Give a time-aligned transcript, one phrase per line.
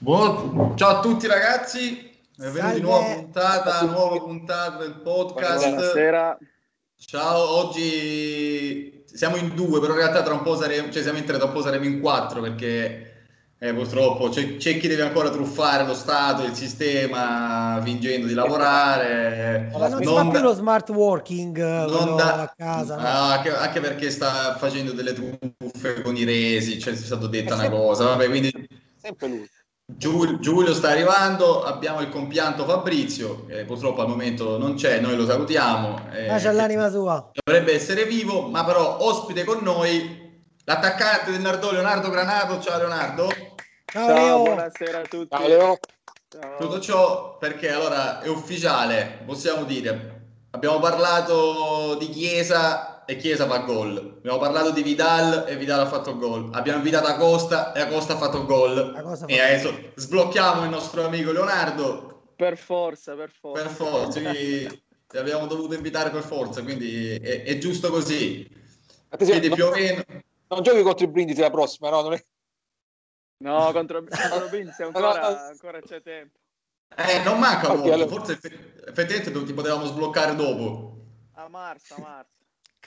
[0.00, 0.76] Buon...
[0.76, 5.66] Ciao a tutti ragazzi, benvenuti nuova puntata, nuova puntata del podcast.
[5.66, 6.38] Buonasera.
[6.96, 11.24] Ciao, oggi siamo in due, però in realtà tra un po' saremo, cioè siamo in
[11.24, 13.24] tre, tra un po' saremo in quattro perché
[13.58, 19.68] eh, purtroppo c'è, c'è, chi deve ancora truffare lo Stato, il sistema, fingendo di lavorare.
[19.72, 22.94] Ma non, non fa più lo smart working non da, a casa.
[22.94, 23.04] No?
[23.04, 27.68] Anche, anche, perché sta facendo delle truffe con i resi, cioè è stato detta una
[27.68, 28.04] cosa.
[28.04, 28.52] Vabbè, quindi...
[28.94, 29.48] Sempre lui.
[29.90, 35.16] Giulio, Giulio sta arrivando, abbiamo il compianto Fabrizio, che purtroppo al momento non c'è, noi
[35.16, 36.10] lo salutiamo.
[36.12, 37.30] Eh, c'è l'anima sua.
[37.32, 42.60] Dovrebbe essere vivo, ma però ospite con noi l'attaccante del Nardò Leonardo Granato.
[42.60, 43.28] Ciao Leonardo.
[43.86, 45.34] Ciao, Ciao buonasera a tutti.
[45.34, 45.78] Ciao Leo.
[46.28, 46.58] Ciao.
[46.58, 53.60] Tutto ciò perché allora è ufficiale, possiamo dire, abbiamo parlato di Chiesa e Chiesa fa
[53.60, 54.16] gol.
[54.18, 56.50] Abbiamo parlato di Vidal e Vidal ha fatto gol.
[56.52, 58.94] Abbiamo invitato Acosta e Acosta ha fatto gol.
[59.26, 62.32] E adesso sblocchiamo il nostro amico Leonardo.
[62.36, 63.62] Per forza, per forza.
[63.62, 68.46] Per forza, quindi ti abbiamo dovuto invitare per forza, quindi è, è giusto così.
[69.08, 70.04] Quindi più o meno...
[70.48, 72.02] Non giochi contro i Brindisi la prossima, no?
[72.02, 72.22] Non è...
[73.38, 76.36] No, contro, contro Brindisi ancora, ancora c'è tempo.
[76.94, 78.10] Eh, non manca okay, allora.
[78.10, 78.34] forse
[78.86, 80.96] effettivamente ti potevamo sbloccare dopo.
[81.36, 82.37] A marzo, a marzo.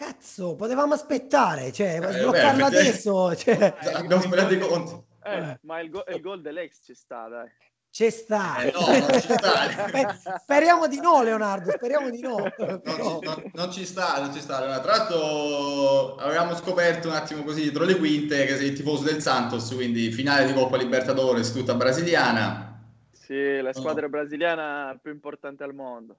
[0.02, 3.36] Cazzo, potevamo aspettare, cioè, eh, sbloccarlo beh, adesso.
[3.36, 3.76] Cioè...
[3.94, 5.00] Abbiamo sbagliato i conti.
[5.24, 7.48] Eh, ma il, go- il gol dell'ex ci sta, dai.
[7.92, 8.64] C'è sta.
[8.64, 10.40] Eh, no, non ci sta.
[10.42, 11.70] speriamo di no, Leonardo.
[11.70, 12.38] Speriamo di no.
[12.58, 14.80] Non, ci, non, non ci sta, non ci sta.
[14.80, 19.22] Tra l'altro, avevamo scoperto un attimo così dietro le quinte che sei il tifoso del
[19.22, 22.90] Santos, quindi finale di Coppa Libertadores, tutta brasiliana.
[23.12, 24.10] Sì, la squadra no.
[24.10, 26.16] brasiliana più importante al mondo.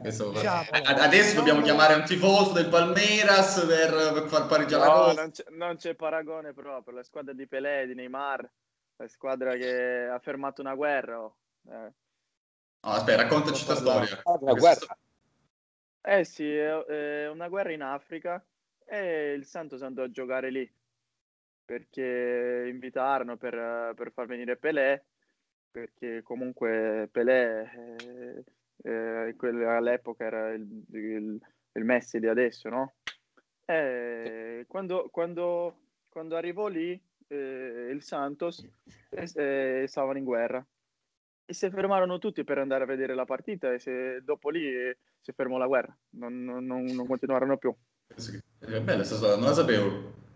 [0.00, 0.32] Questo...
[0.32, 5.20] Adesso dobbiamo chiamare un tifoso del Palmeiras per, per far pareggiare no, la cosa.
[5.20, 6.94] Non c'è, non c'è paragone proprio.
[6.94, 8.50] La squadra di Pelé, di Neymar
[8.98, 11.20] la squadra che ha fermato una guerra.
[11.20, 11.36] Oh.
[11.68, 11.92] Eh.
[12.80, 14.22] No, aspetta, raccontaci la storia.
[14.24, 14.98] Una guerra.
[16.00, 18.44] Eh sì, è una guerra in Africa
[18.84, 20.72] e il Santos andò a giocare lì
[21.64, 25.04] perché invitarono per, per far venire Pelé,
[25.70, 28.44] perché comunque Pelé eh,
[28.82, 29.34] eh,
[29.66, 31.40] all'epoca era il, il,
[31.72, 32.94] il, Messi di adesso, no?
[33.64, 35.76] E quando, quando,
[36.08, 38.66] quando arrivò lì eh, il Santos
[39.10, 40.64] eh, stavano in guerra
[41.44, 44.98] e si fermarono tutti per andare a vedere la partita e se, dopo lì eh,
[45.20, 47.74] si fermò la guerra, non, non, non continuarono più.
[48.06, 50.26] È bella questa storia, non la sapevo.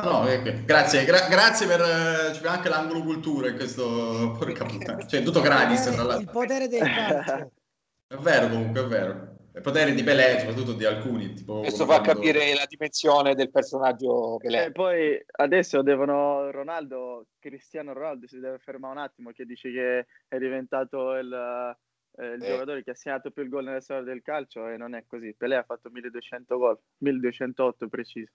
[0.00, 0.26] No, no,
[0.64, 5.04] grazie, gra- grazie per c'è anche l'angolo cultura in questo porca puttana.
[5.04, 5.86] Cioè, tutto gratis.
[6.20, 7.50] Il potere del calcio.
[8.08, 11.34] È vero comunque, è vero i poteri di Pelé, soprattutto di alcuni.
[11.34, 12.12] Tipo Questo fa quando...
[12.14, 14.66] capire la dimensione del personaggio Pelé.
[14.66, 20.06] E poi adesso devono Ronaldo, Cristiano Ronaldo si deve fermare un attimo che dice che
[20.28, 21.76] è diventato il,
[22.18, 22.46] eh, il eh.
[22.46, 25.34] giocatore che ha segnato più gol nella storia del calcio e non è così.
[25.34, 28.32] Pelé ha fatto 1200 gol, 1208 preciso.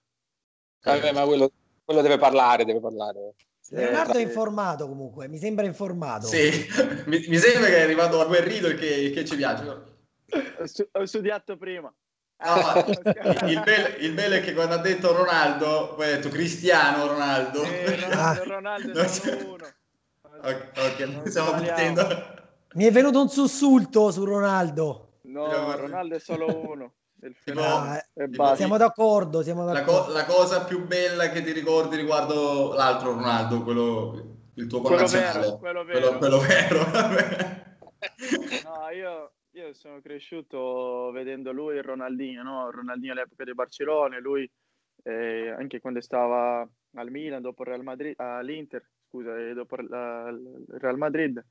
[0.82, 1.50] Vabbè, ma quello,
[1.84, 3.34] quello deve parlare, deve parlare.
[3.70, 6.26] Leonardo è informato comunque, mi sembra informato.
[6.26, 6.50] Sì,
[7.06, 9.92] mi, mi sembra che è arrivato a Guerrito e che, che ci piace
[10.92, 11.92] ho studiato prima.
[12.44, 12.84] No,
[13.48, 17.62] il, bello, il, bello, è che quando ha detto Ronaldo, poi ha detto Cristiano Ronaldo.
[17.62, 19.66] Eh, Ronaldo, Ronaldo è solo uno.
[20.42, 22.32] Ok, okay stiamo mettendo...
[22.74, 25.20] Mi è venuto un sussulto su Ronaldo.
[25.22, 26.92] No, Ronaldo è solo uno.
[27.44, 30.12] Tipo, ah, tipo, siamo d'accordo, siamo d'accordo.
[30.12, 34.80] La, co- la, cosa più bella che ti ricordi riguardo l'altro Ronaldo, quello, il tuo
[34.82, 36.18] quello vero, quello vero.
[36.18, 36.84] Quello, quello vero.
[38.64, 42.70] no, io io sono cresciuto vedendo lui e Ronaldinho, no?
[42.70, 44.50] Ronaldinho all'epoca di Barcellona, lui
[45.04, 50.64] eh, anche quando stava al Milan, dopo il Real Madrid, all'Inter, scusa, e dopo il
[50.68, 51.44] Real Madrid,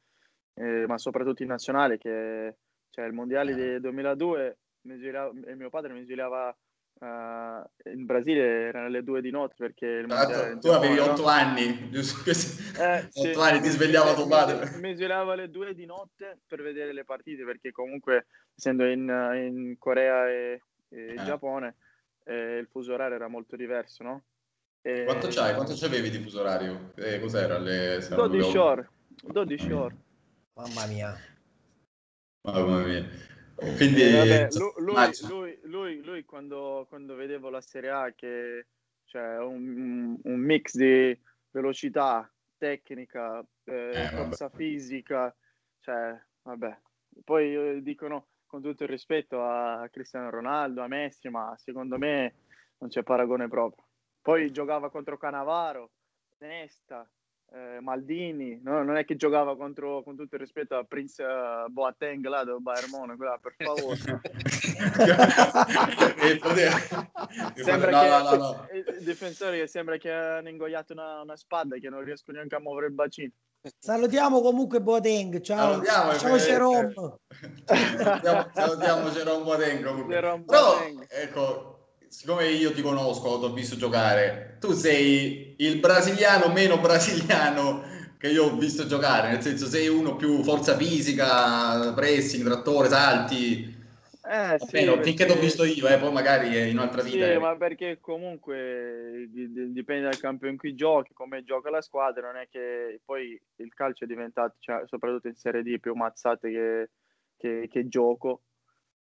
[0.56, 2.58] eh, ma soprattutto in nazionale, che
[2.90, 6.56] cioè, il mondiale del 2002 mi girava, mio padre mi girava
[7.00, 11.28] Uh, in Brasile erano le due di notte perché il mondiale, tu avevi otto no?
[11.28, 12.30] anni giusto?
[12.30, 16.94] Eh, sì, anni ti svegliava tuo padre mi girava alle due di notte per vedere
[16.94, 21.24] le partite perché comunque essendo in, in Corea e, e eh.
[21.26, 21.76] Giappone
[22.26, 24.24] eh, il fuso orario era molto diverso no?
[24.82, 25.04] E...
[25.04, 25.56] quanto c'hai?
[25.56, 26.94] quanto c'avevi di fuso orario?
[26.96, 27.58] Eh, cos'era?
[27.58, 28.06] Le...
[28.08, 28.90] 12 ore
[29.24, 29.96] 12 ore
[30.54, 31.18] mamma mia
[32.44, 34.96] mamma mia quindi, eh, vabbè, lui,
[35.28, 38.68] lui, lui, lui, quando, quando vedevo la Serie A che
[39.06, 41.18] c'è un, un mix di
[41.52, 45.36] velocità, tecnica, eh, eh, forza fisica,
[45.80, 46.78] cioè, vabbè.
[47.24, 52.36] Poi eh, dicono con tutto il rispetto a Cristiano Ronaldo, a Messi, ma secondo me
[52.80, 53.86] non c'è paragone proprio.
[54.22, 55.92] Poi giocava contro Canavaro,
[56.40, 57.10] Nesta,
[57.54, 58.82] eh, Maldini, no?
[58.84, 62.58] non è che giocava contro, con tutto il rispetto a Prince uh, Boateng là del
[62.60, 63.96] Bayern Monaco, là, per favore.
[67.54, 68.68] sembra no, che, no, no, no.
[68.74, 72.60] il difensore che sembra che hanno ingoiato una, una spada che non riesco neanche a
[72.60, 73.32] muovere il bacino.
[73.78, 76.94] Salutiamo comunque Boateng, ciao, salutiamo, ciao Jerome.
[77.66, 80.14] salutiamo, salutiamo Jerome Boateng comunque.
[80.16, 81.83] Jerome Però, ecco,
[82.14, 87.82] siccome io ti conosco, ti ho visto giocare, tu sei il brasiliano meno brasiliano
[88.20, 93.82] che io ho visto giocare, nel senso sei uno più forza fisica, pressing, trattore, salti.
[94.26, 95.04] Eh, sì, Almeno, perché...
[95.04, 97.26] finché ti ho visto io, eh, poi magari in un'altra vita.
[97.26, 97.40] Sì, eh.
[97.40, 102.48] ma perché comunque dipende dal campo in cui giochi, come gioca la squadra, non è
[102.50, 106.90] che poi il calcio è diventato, cioè, soprattutto in Serie D, più mazzate che,
[107.38, 108.44] che, che gioco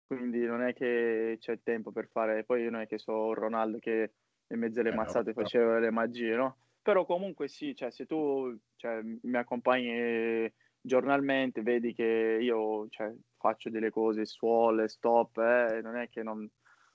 [0.08, 3.78] quindi non è che c'è tempo per fare, poi io non è che so Ronaldo
[3.78, 4.12] che
[4.48, 5.78] in mezzo alle eh, mazzate no, faceva no.
[5.80, 6.56] le magie, no?
[6.80, 10.50] Però comunque sì, cioè, se tu cioè, mi accompagni
[10.80, 16.48] giornalmente, vedi che io cioè, faccio delle cose, suole, stop, eh, non è che non,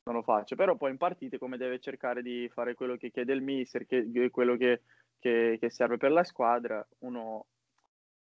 [0.05, 3.33] non, lo faccio, però poi in partite come deve cercare di fare quello che chiede
[3.33, 4.81] il mister, che, quello che,
[5.19, 7.45] che, che serve per la squadra, uno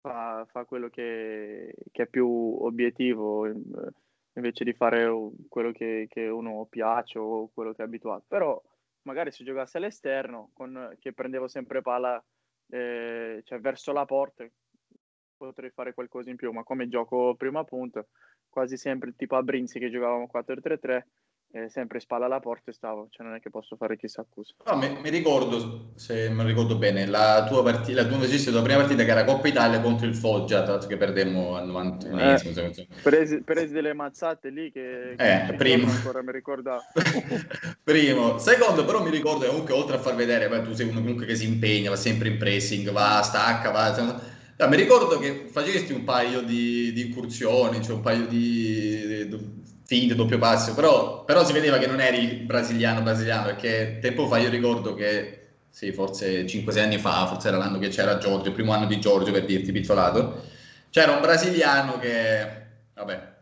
[0.02, 2.28] fa, fa quello che, che, è più
[2.60, 3.46] obiettivo
[4.36, 5.08] invece di fare
[5.48, 8.24] quello che, che, uno piace o quello che è abituato.
[8.28, 8.60] Però
[9.02, 12.22] magari se giocasse all'esterno, con, che prendevo sempre palla
[12.68, 14.46] eh, cioè verso la porta,
[15.36, 18.08] potrei fare qualcosa in più, ma come gioco prima punto,
[18.48, 21.02] quasi sempre tipo a Brinzi che giocavamo 4-3-3,
[21.56, 24.52] eh, sempre spalla alla porta e stavo, cioè non è che posso fare chissà cosa.
[24.66, 28.78] No, mi, mi, ricordo, se mi ricordo bene, la tua partita, la tua la prima
[28.80, 32.58] partita che era Coppa Italia contro il Foggia, tra l'altro che perdemmo al 91esimo.
[32.58, 35.90] Eh, presi, presi, delle mazzate lì che, che eh, primo.
[35.90, 36.82] ancora mi ricordavo.
[37.82, 38.36] primo.
[38.36, 41.24] Secondo, però mi ricordo che comunque oltre a far vedere, beh, tu sei uno comunque
[41.24, 44.34] che si impegna, va sempre in pressing, va, stacca, va...
[44.58, 49.64] No, mi ricordo che facesti un paio di, di incursioni, cioè un paio di, di
[49.86, 54.38] finte, doppio passo, però, però, si vedeva che non eri brasiliano brasiliano, perché tempo fa
[54.38, 58.54] io ricordo che, sì, forse 5-6 anni fa, forse era l'anno che c'era Giorgio, il
[58.54, 60.42] primo anno di Giorgio per dirti pizzolato,
[60.90, 62.48] c'era un brasiliano che,
[62.94, 63.34] vabbè,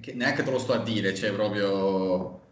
[0.00, 2.42] che neanche te lo sto a dire, cioè proprio...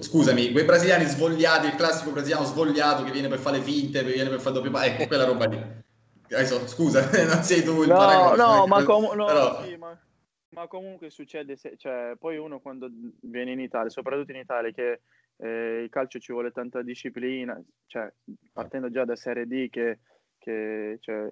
[0.00, 4.10] Scusami, quei brasiliani svogliati, il classico brasiliano svogliato che viene per fare le finte, che
[4.10, 5.62] viene per fare doppio passo, ecco quella roba lì.
[6.32, 8.36] Adesso, scusa, non sei tu il no, paragone.
[8.36, 9.62] No, ma, com- no, però...
[9.62, 9.96] sì, ma
[10.54, 12.88] ma comunque succede, se, cioè, poi uno quando
[13.22, 15.00] viene in Italia, soprattutto in Italia, che
[15.36, 18.10] eh, il calcio ci vuole tanta disciplina, cioè,
[18.52, 19.98] partendo già da Serie D, che,
[20.38, 21.28] che cioè,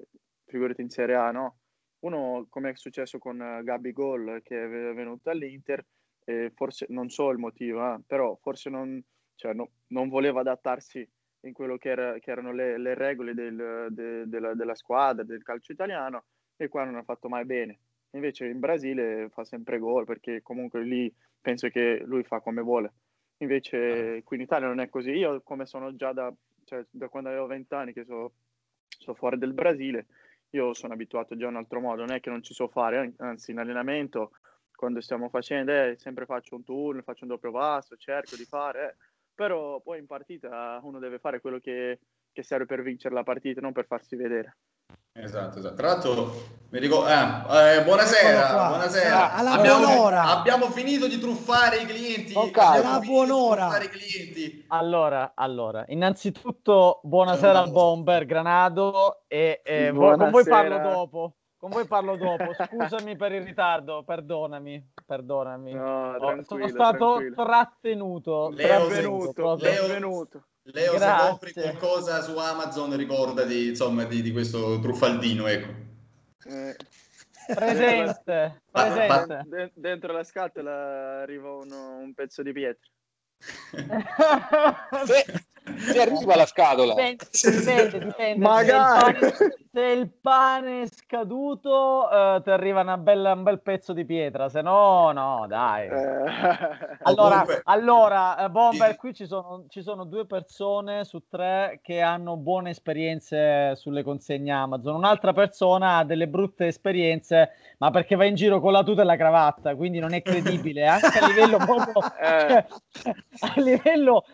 [0.46, 1.58] figurati in Serie A, no?
[2.00, 5.84] Uno, come è successo con Gabi Gol, che è venuto all'Inter,
[6.24, 9.00] eh, forse non so il motivo, eh, però forse non,
[9.36, 11.08] cioè, no, non, voleva adattarsi
[11.44, 15.44] in quello che, era, che erano le, le regole del, de, della, della squadra, del
[15.44, 16.24] calcio italiano,
[16.56, 17.78] e qua non ha fatto mai bene
[18.12, 22.92] Invece in Brasile fa sempre gol perché comunque lì penso che lui fa come vuole.
[23.38, 24.22] Invece ah.
[24.22, 25.10] qui in Italia non è così.
[25.10, 26.32] Io come sono già da,
[26.64, 28.32] cioè, da quando avevo 20 anni che sono
[28.86, 30.06] so fuori del Brasile,
[30.50, 32.04] io sono abituato già a un altro modo.
[32.04, 34.32] Non è che non ci so fare, anzi in allenamento
[34.82, 38.88] quando stiamo facendo, eh, sempre faccio un turno, faccio un doppio passo, cerco di fare,
[38.88, 38.94] eh.
[39.32, 42.00] però poi in partita uno deve fare quello che,
[42.32, 44.56] che serve per vincere la partita, non per farsi vedere.
[45.14, 45.74] Esatto, esatto.
[45.74, 46.32] Tra l'altro,
[46.70, 47.06] mi ricordo...
[47.06, 49.34] Eh, eh, buonasera, buonasera.
[49.34, 50.22] Alla abbiamo, buon'ora.
[50.22, 52.32] abbiamo finito di truffare i clienti.
[52.34, 52.80] Okay.
[52.80, 53.70] Alla buon'ora.
[54.68, 61.34] Allora, allora, innanzitutto buonasera al Bomber Granado e eh, con voi parlo dopo.
[61.58, 62.54] Con voi parlo dopo.
[62.54, 65.74] Scusami per il ritardo, perdonami, perdonami.
[65.74, 67.34] No, oh, sono stato tranquillo.
[67.34, 68.48] trattenuto.
[68.48, 70.28] Leo, trattenuto, Leo,
[70.64, 71.24] Leo, Grazie.
[71.24, 75.72] se compri qualcosa su Amazon, ricordati insomma di, di questo truffaldino, ecco.
[76.44, 76.76] Eh.
[77.54, 79.42] Presente, presente.
[79.46, 82.88] Dentro, dentro la scatola arriva uno, un pezzo di pietra.
[85.04, 85.24] se,
[86.00, 88.38] arriva la scatola dipende, dipende, dipende.
[88.38, 93.42] magari se il pane, se il pane è scaduto uh, ti arriva una bella, un
[93.42, 95.90] bel pezzo di pietra se no no dai eh.
[97.02, 97.60] allora, comunque...
[97.64, 102.70] allora uh, Bomber qui ci sono, ci sono due persone su tre che hanno buone
[102.70, 108.60] esperienze sulle consegne Amazon un'altra persona ha delle brutte esperienze ma perché va in giro
[108.60, 112.66] con la tuta e la cravatta quindi non è credibile anche a livello proprio eh.
[112.90, 113.14] cioè,
[113.54, 114.24] a livello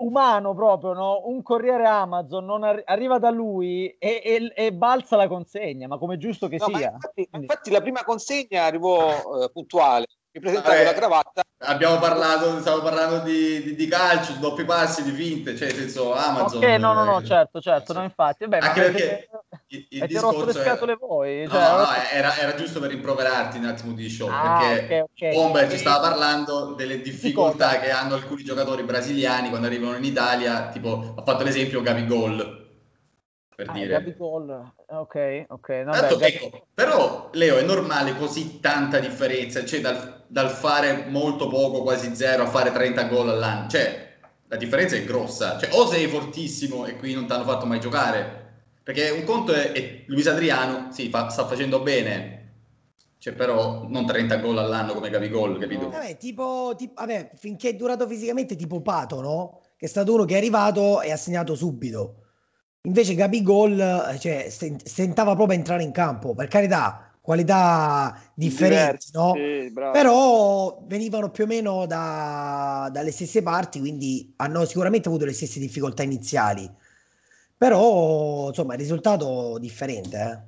[0.00, 1.22] umano proprio, no?
[1.26, 5.98] un corriere Amazon non arri- arriva da lui e, e, e, balza la consegna, ma
[5.98, 6.92] come giusto che no, sia.
[6.92, 11.42] Infatti, infatti, la prima consegna arrivò eh, puntuale, mi presentavo la cravatta.
[11.62, 16.14] Abbiamo parlato, stavo parlando di, di, di, calcio, doppi passi, di finte, cioè nel senso
[16.14, 16.64] Amazon.
[16.64, 18.48] Ok, no, no, no, certo, certo, no, infatti.
[18.48, 19.28] Beh, Anche perché
[19.70, 21.06] il, il discorso le scatole era...
[21.06, 21.48] voi.
[21.48, 21.58] Cioè...
[21.58, 25.34] No, no, era, era, giusto per rimproverarti un attimo di show, ah, perché okay, okay.
[25.34, 30.68] Bomber ci stava parlando delle difficoltà che hanno alcuni giocatori brasiliani quando arrivano in Italia,
[30.68, 32.58] tipo, ha fatto l'esempio Gabigol
[33.54, 33.88] per ah, dire.
[33.88, 35.84] Gabigol, ok, ok.
[35.84, 41.48] Vabbè, Tanto, ecco, però Leo è normale così tanta differenza, cioè dal, dal, fare molto
[41.48, 44.08] poco, quasi zero, a fare 30 gol all'anno, cioè
[44.48, 47.78] la differenza è grossa, cioè o sei fortissimo e qui non ti hanno fatto mai
[47.78, 48.39] giocare,
[48.82, 52.40] perché un conto è, è Luis Adriano, sì, fa, sta facendo bene,
[53.20, 55.90] cioè, però non 30 gol all'anno come Gabigol, capito?
[55.90, 59.60] Vabbè, tipo, tipo, vabbè, finché è durato fisicamente, tipo Pato, no?
[59.76, 62.14] Che è stato uno che è arrivato e ha segnato subito.
[62.84, 69.34] Invece Gabigol eh, cioè, stentava proprio a entrare in campo, per carità, qualità differenti, no?
[69.34, 75.34] Sì, però venivano più o meno da, dalle stesse parti, quindi hanno sicuramente avuto le
[75.34, 76.68] stesse difficoltà iniziali.
[77.60, 80.38] Però, insomma, il risultato differente, eh?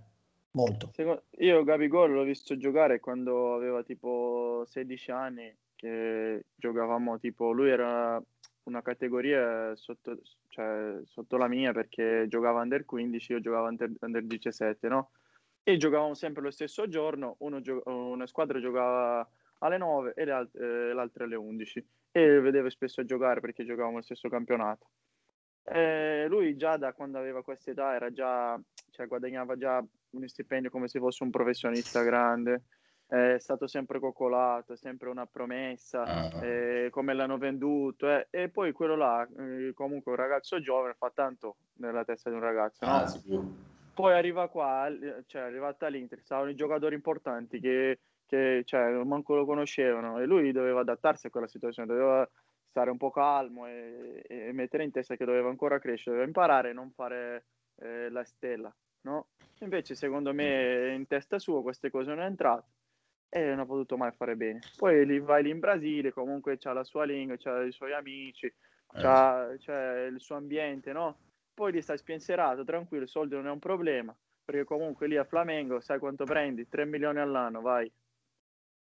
[0.53, 0.93] Molto.
[1.41, 8.19] Io Gabigol l'ho visto giocare quando aveva tipo 16 anni, che giocavamo tipo, lui era
[8.63, 14.25] una categoria sotto, cioè, sotto la mia perché giocava under 15, io giocavo under, under
[14.25, 15.11] 17, no?
[15.63, 19.29] E giocavamo sempre lo stesso giorno, gio- una squadra giocava
[19.59, 24.31] alle 9 e eh, l'altra alle 11 e vedevo spesso giocare perché giocavamo lo stesso
[24.31, 24.87] campionato.
[25.65, 30.71] E lui già da quando aveva questa età era già, cioè, guadagnava già un stipendio
[30.71, 32.63] come se fosse un professionista grande
[33.13, 36.45] è stato sempre coccolato, sempre una promessa, ah.
[36.45, 38.29] eh, come l'hanno venduto, eh.
[38.31, 42.43] e poi quello là, eh, comunque un ragazzo giovane fa tanto nella testa di un
[42.43, 42.93] ragazzo, no?
[42.93, 43.21] ah,
[43.93, 44.89] Poi arriva qua,
[45.27, 50.25] cioè è arrivata all'Inter, stavano i giocatori importanti che, che cioè, manco lo conoscevano e
[50.25, 52.27] lui doveva adattarsi a quella situazione, doveva
[52.73, 56.71] stare un po' calmo e, e mettere in testa che doveva ancora crescere, doveva imparare
[56.71, 57.45] a non fare
[57.83, 59.29] eh, la stella, no?
[59.61, 62.71] Invece secondo me in testa sua queste cose non è entrate
[63.29, 64.61] e non ha potuto mai fare bene.
[64.77, 68.47] Poi lì, vai lì in Brasile, comunque c'ha la sua lingua, c'ha i suoi amici,
[68.47, 68.55] eh.
[68.95, 71.19] c'ha, c'ha il suo ambiente, no?
[71.53, 75.25] Poi lì stai spensierato, tranquillo, i soldi non è un problema, perché comunque lì a
[75.25, 76.69] Flamengo sai quanto prendi?
[76.69, 77.93] 3 milioni all'anno, vai.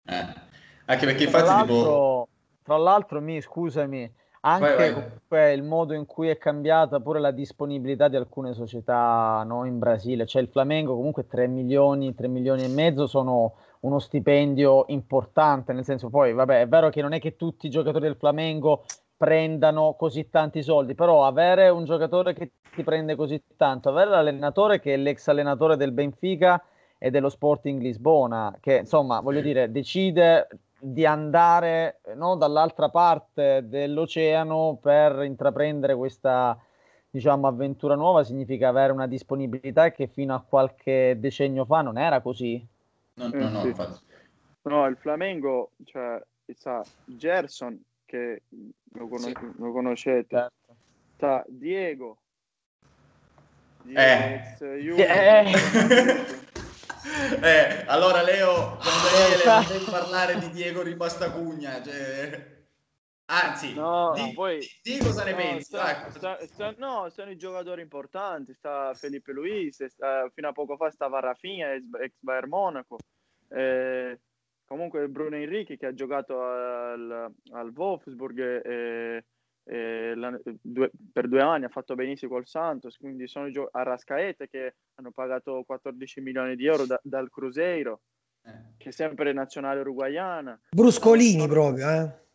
[0.04, 0.47] Eh.
[0.85, 2.28] Anche perché infatti tipo...
[2.69, 5.55] tra l'altro mi scusami, anche vai, vai.
[5.55, 10.27] il modo in cui è cambiata pure la disponibilità di alcune società no, in Brasile,
[10.27, 15.85] cioè il Flamengo comunque 3 milioni, 3 milioni e mezzo sono uno stipendio importante, nel
[15.85, 18.85] senso poi, vabbè, è vero che non è che tutti i giocatori del Flamengo
[19.17, 24.79] prendano così tanti soldi, però avere un giocatore che ti prende così tanto, avere l'allenatore
[24.79, 26.63] che è l'ex allenatore del Benfica
[26.99, 30.49] e dello Sporting Lisbona, che insomma, voglio dire, decide
[30.81, 36.59] di andare no, dall'altra parte dell'oceano per intraprendere questa
[37.11, 42.21] diciamo avventura nuova significa avere una disponibilità che fino a qualche decennio fa non era
[42.21, 42.65] così.
[43.15, 44.01] No, no, no, infatti.
[44.63, 46.23] No, il Flamengo, cioè,
[46.55, 48.43] sa Gerson, che
[48.93, 49.35] lo, con- sì.
[49.57, 50.77] lo conoscete, certo.
[51.17, 52.19] sta Diego,
[53.87, 54.41] eh.
[54.61, 55.47] eh.
[57.43, 57.85] eh.
[57.87, 62.57] allora Leo, quando non devi parlare di Diego Ribastacugna, cioè...
[63.31, 65.65] Anzi, no, di, poi, di, cosa ne no, pensi?
[65.65, 68.55] Sta, sta, sta, no, sono i giocatori importanti.
[68.55, 72.97] Sta Felipe Luis, sta, fino a poco fa stava Rafinha, ex Bayern Monaco.
[73.50, 74.19] Eh,
[74.65, 79.25] comunque Bruno Enrique che ha giocato al, al Wolfsburg e,
[79.69, 82.97] e la, due, per due anni ha fatto benissimo col Santos.
[82.97, 88.01] Quindi sono gio- a Rascaete che hanno pagato 14 milioni di euro da, dal Cruzeiro,
[88.45, 88.75] eh.
[88.79, 90.59] che è sempre nazionale uruguayana.
[90.71, 92.27] Bruscolini proprio, eh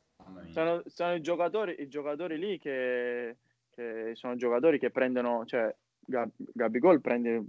[0.52, 3.38] sono, sono i, giocatori, i giocatori lì che,
[3.70, 5.74] che sono giocatori che prendono, cioè
[6.06, 7.44] Gab, Gabigol prende,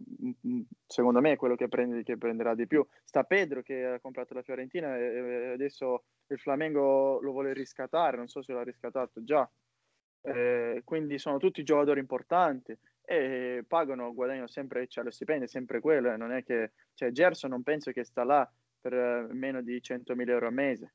[0.87, 2.87] secondo me, è quello che, prende, che prenderà di più.
[3.03, 8.29] Sta Pedro che ha comprato la Fiorentina e adesso il Flamengo lo vuole riscattare, non
[8.29, 9.49] so se l'ha riscattato già.
[10.26, 16.11] Eh, quindi sono tutti giocatori importanti e pagano, guadagnano sempre, cioè lo stipendio sempre quello,
[16.11, 18.50] eh, non è che, cioè Gerson non penso che sta là
[18.81, 20.95] per meno di 100.000 euro al mese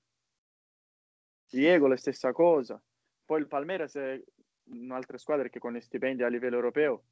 [1.51, 2.81] Diego la stessa cosa.
[3.25, 4.21] Poi il Palmeiras è
[4.65, 7.03] un'altra squadra che con i stipendi a livello europeo.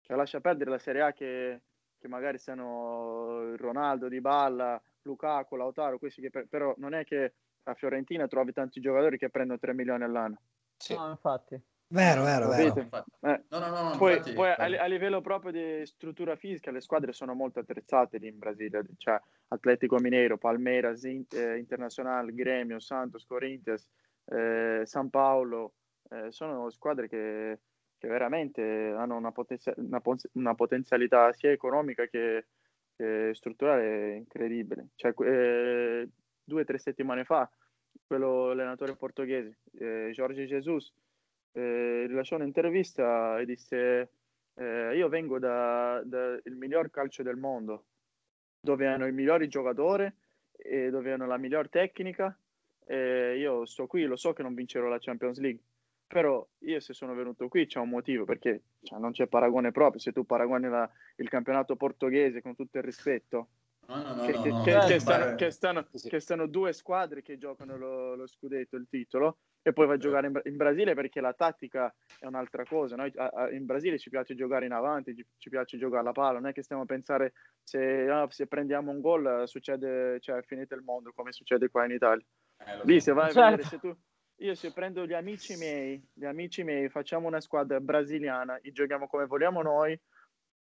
[0.00, 1.62] Cioè lascia perdere la Serie A che,
[1.98, 7.34] che magari siano Ronaldo, Di Balla, Lukaku, Lautaro, questi che per, però non è che
[7.64, 10.40] a Fiorentina trovi tanti giocatori che prendono 3 milioni all'anno.
[10.78, 10.94] Sì.
[10.94, 11.60] No, infatti.
[11.90, 12.74] Vero, vero, vero.
[13.20, 13.44] Eh.
[13.48, 17.12] No, no, no, poi, infatti, poi a, a, livello proprio di struttura fisica le squadre
[17.12, 19.18] sono molto attrezzate lì in Brasile, cioè
[19.48, 23.88] Atletico Mineiro, Palmeiras, eh, Internazionale, Gremio, Santos, Corinthians,
[24.26, 25.72] eh, San Paolo,
[26.10, 27.60] eh, sono squadre che,
[27.96, 32.48] che veramente hanno una, potenzia- una, una, potenzialità sia economica che,
[32.94, 34.88] che strutturale incredibile.
[34.94, 36.08] Cioè, eh,
[36.44, 37.50] due o tre settimane fa,
[38.06, 40.92] quello allenatore portoghese, eh, Jorge Jesus,
[41.52, 44.10] eh, rilasciò un'intervista e disse
[44.54, 47.84] eh, io vengo dal da miglior calcio del mondo,
[48.60, 50.10] dove hanno i migliori giocatori
[50.52, 52.36] e dove hanno la miglior tecnica.
[52.90, 55.60] Io sto qui, lo so che non vincerò la Champions League,
[56.06, 60.00] però io se sono venuto qui c'è un motivo perché cioè, non c'è paragone proprio.
[60.00, 63.48] Se tu paragoni la, il campionato portoghese con tutto il rispetto,
[63.88, 64.40] No, no, no, che, che,
[64.86, 69.38] che, stanno, che, stanno, che, stanno, due squadre che giocano lo, lo scudetto, il titolo,
[69.62, 72.96] e poi va a giocare in, in, Brasile perché la tattica è un'altra cosa.
[72.96, 76.12] Noi a, a, in Brasile ci piace giocare in avanti, ci, ci, piace giocare alla
[76.12, 80.36] palla, non è che stiamo a pensare se, ah, se prendiamo un gol succede, cioè
[80.36, 82.24] è finito il mondo come succede qua in Italia.
[82.58, 83.40] Eh, Lì se vai certo.
[83.40, 83.96] a vedere, se tu,
[84.40, 89.06] io se prendo gli amici miei, gli amici miei, facciamo una squadra brasiliana e giochiamo
[89.06, 89.98] come vogliamo noi,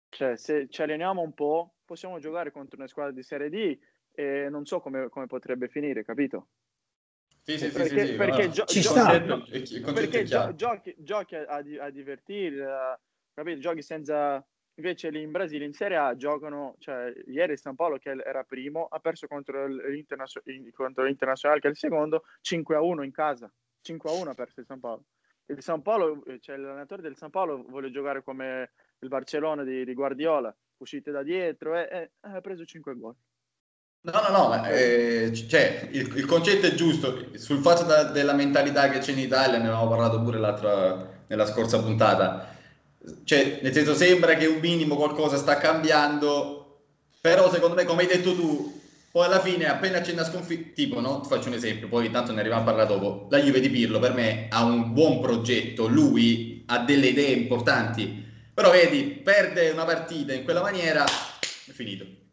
[0.08, 3.78] cioè se ci alleniamo un po', possiamo giocare contro una squadra di Serie D
[4.12, 6.48] e non so come, come potrebbe finire, capito?
[7.44, 9.20] Sì, sì, perché, sì, perché, gio- ci sta.
[9.20, 13.00] perché gio- giochi, giochi a, a, divertire, a,
[13.32, 13.60] capito?
[13.60, 14.44] Giochi senza...
[14.74, 16.76] Invece lì in Brasile, in Serie A, giocano...
[16.78, 20.42] Cioè, ieri San Paolo, che era primo, ha perso contro, l'internazio-
[20.74, 23.50] contro l'Internazionale, che è il secondo, 5-1 in casa.
[23.82, 25.04] 5-1 ha perso il San Paolo.
[25.46, 29.94] Il San Paolo, cioè l'allenatore del San Paolo vuole giocare come il Barcellona di, di
[29.94, 33.14] Guardiola, uscite da dietro e, e ha preso 5 gol.
[34.00, 37.30] No, no, no, eh, cioè, il, il, concetto è giusto.
[37.34, 40.38] Sul fatto da, della mentalità che c'è in Italia, ne avevamo parlato pure
[41.26, 42.56] nella scorsa puntata.
[43.24, 46.84] Cioè, nel senso, sembra che un minimo qualcosa sta cambiando,
[47.20, 51.00] però secondo me, come hai detto tu, poi alla fine, appena c'è una sconfitta, tipo,
[51.00, 51.20] no?
[51.20, 53.26] Ti faccio un esempio, poi tanto ne arriviamo a parlare dopo.
[53.30, 58.26] La Juve di Pirlo, per me, ha un buon progetto, lui ha delle idee importanti,
[58.58, 62.26] però vedi, perde una partita in quella maniera, è finito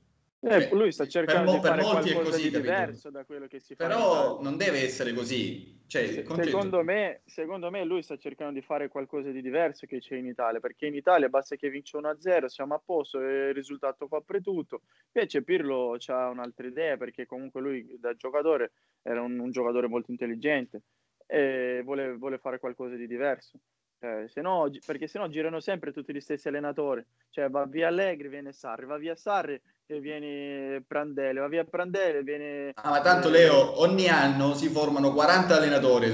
[0.47, 3.75] eh, lui sta cercando per, di fare qualcosa così, di diverso da quello che si
[3.75, 3.87] fa.
[3.87, 5.83] Però non deve essere così.
[5.87, 10.15] Cioè, secondo, me, secondo me lui sta cercando di fare qualcosa di diverso che c'è
[10.15, 14.21] in Italia, perché in Italia basta che vince 1-0, siamo a posto, il risultato fa
[14.41, 14.81] tutto.
[15.13, 18.71] Invece Pirlo ha un'altra idea, perché comunque lui da giocatore
[19.01, 20.81] era un, un giocatore molto intelligente
[21.25, 23.59] e vuole, vuole fare qualcosa di diverso.
[24.05, 27.03] Eh, se no, perché se no girano sempre tutti gli stessi allenatori.
[27.31, 32.19] Cioè va via Allegri, viene Sarri, va via Sarri e viene Prandelli, va via Prandelli
[32.19, 32.71] e viene...
[32.75, 36.11] Ah, ma tanto Leo, ogni anno si formano 40 allenatori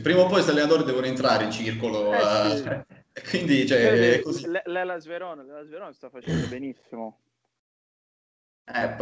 [0.00, 2.12] Prima o poi questi allenatori devono entrare in circolo.
[2.12, 2.68] Eh, sì.
[2.68, 2.84] uh,
[3.28, 4.48] quindi, cioè, così.
[4.64, 7.18] L'Ela Sverona, l'Ela Sverona sta facendo benissimo.
[8.64, 8.94] Eh,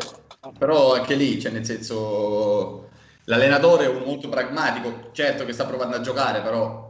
[0.59, 2.89] però anche lì, cioè nel senso,
[3.25, 6.90] l'allenatore è molto pragmatico, certo che sta provando a giocare, però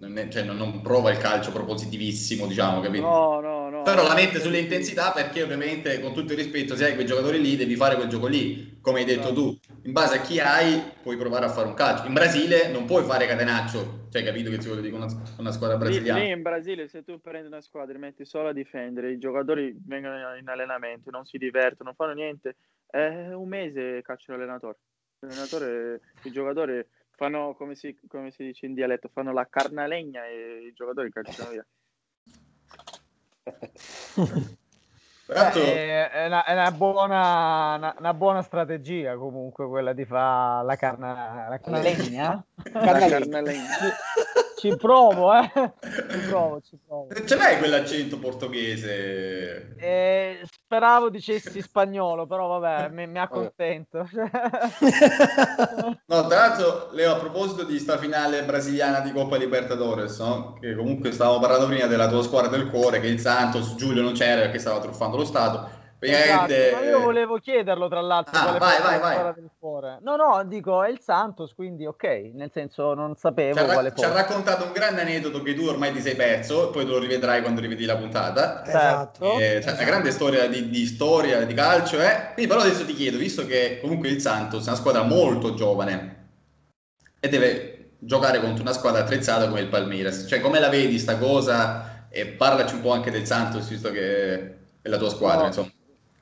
[0.00, 3.06] non, è, cioè, non, non, prova il calcio propositivissimo, diciamo, capito?
[3.06, 3.82] No, no, no.
[3.82, 7.40] Però la mette sulle intensità perché ovviamente, con tutto il rispetto, se hai quei giocatori
[7.40, 9.34] lì, devi fare quel gioco lì, come hai detto no.
[9.34, 9.58] tu.
[9.82, 12.06] In base a chi hai, puoi provare a fare un calcio.
[12.06, 15.76] In Brasile non puoi fare catenaccio, cioè, capito che ti vuole dire una, una squadra
[15.76, 16.18] brasiliana?
[16.18, 19.18] Lì, lì, in Brasile, se tu prendi una squadra e metti solo a difendere, i
[19.18, 24.78] giocatori vengono in allenamento, non si divertono, non fanno niente, è un mese caccia l'allenatore.
[25.20, 26.88] L'allenatore, il giocatore
[27.20, 31.50] fanno come si, come si dice in dialetto, fanno la carnalegna e i giocatori calciano
[31.50, 31.66] via.
[35.30, 40.74] Beh, è, una, è una, buona, una, una, buona, strategia comunque quella di fare la,
[40.74, 42.44] carna, la carnalegna.
[42.72, 43.68] Carnalegna
[44.60, 45.50] ci provo, eh.
[46.10, 47.08] Ci provo, ci provo.
[47.24, 49.74] Ce l'hai quell'accento portoghese?
[49.78, 54.06] Eh, speravo dicessi spagnolo, però vabbè, mi, mi accontento.
[56.06, 60.58] no, tra l'altro, Leo, a proposito di sta finale brasiliana di Coppa Libertadores, no?
[60.60, 64.12] che comunque stavamo parlando prima della tua squadra del cuore, che il Santos, Giulio non
[64.12, 68.38] c'era perché stava truffando lo Stato Esatto, ma io volevo chiederlo tra l'altro.
[68.38, 69.34] Ah, vai, vai, vai.
[70.00, 73.92] No, no, dico è il Santos, quindi ok, nel senso non sapevo ci ha, quale
[73.94, 77.42] Ci ha raccontato un grande aneddoto che tu ormai ti sei perso, poi lo rivedrai
[77.42, 78.64] quando rivedi la puntata.
[78.64, 79.38] Esatto.
[79.38, 79.76] Eh, esatto.
[79.76, 82.30] una grande storia di, di, storia, di calcio, eh?
[82.32, 86.28] Quindi però adesso ti chiedo, visto che comunque il Santos è una squadra molto giovane
[87.20, 91.18] e deve giocare contro una squadra attrezzata come il Palmeiras, cioè come la vedi sta
[91.18, 92.06] cosa?
[92.08, 95.46] E parlaci un po' anche del Santos, visto che è la tua squadra, no.
[95.46, 95.72] insomma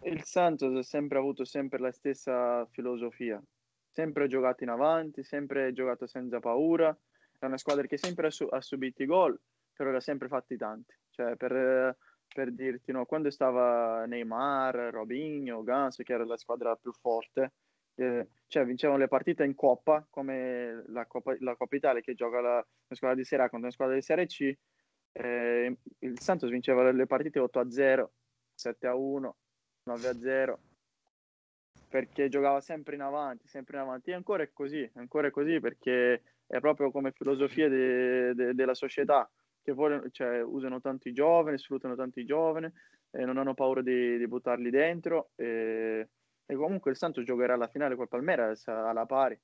[0.03, 3.43] il Santos ha sempre avuto sempre la stessa filosofia,
[3.91, 6.97] sempre giocato in avanti, sempre giocato senza paura
[7.39, 9.39] è una squadra che sempre ha, su- ha subito i gol,
[9.73, 10.95] però l'ha sempre fatti tanti.
[11.11, 11.97] Cioè, per,
[12.33, 17.53] per dirti, no, quando stava Neymar, Robinho, Gans, che era la squadra più forte,
[17.95, 22.41] eh, cioè vincevano le partite in Coppa, come la Coppa, la Coppa Italia che gioca
[22.41, 24.53] la, la squadra di Serie A contro la squadra di Serie C,
[25.13, 28.13] eh, il Santos vinceva le partite 8 a 0,
[28.59, 29.37] 7 a 1,
[29.85, 30.59] 9 a 0,
[31.89, 34.11] perché giocava sempre in avanti, sempre in avanti.
[34.11, 38.75] E ancora è così, ancora è così perché è proprio come filosofia de, de, della
[38.75, 39.31] società
[39.63, 42.73] che vogliono, cioè, usano tanti giovani, sfruttano tanti giovani,
[43.11, 45.31] e non hanno paura di, di buttarli dentro.
[45.37, 46.09] E,
[46.47, 49.39] e, comunque il Santos giocherà alla finale col Palmeiras alla pari.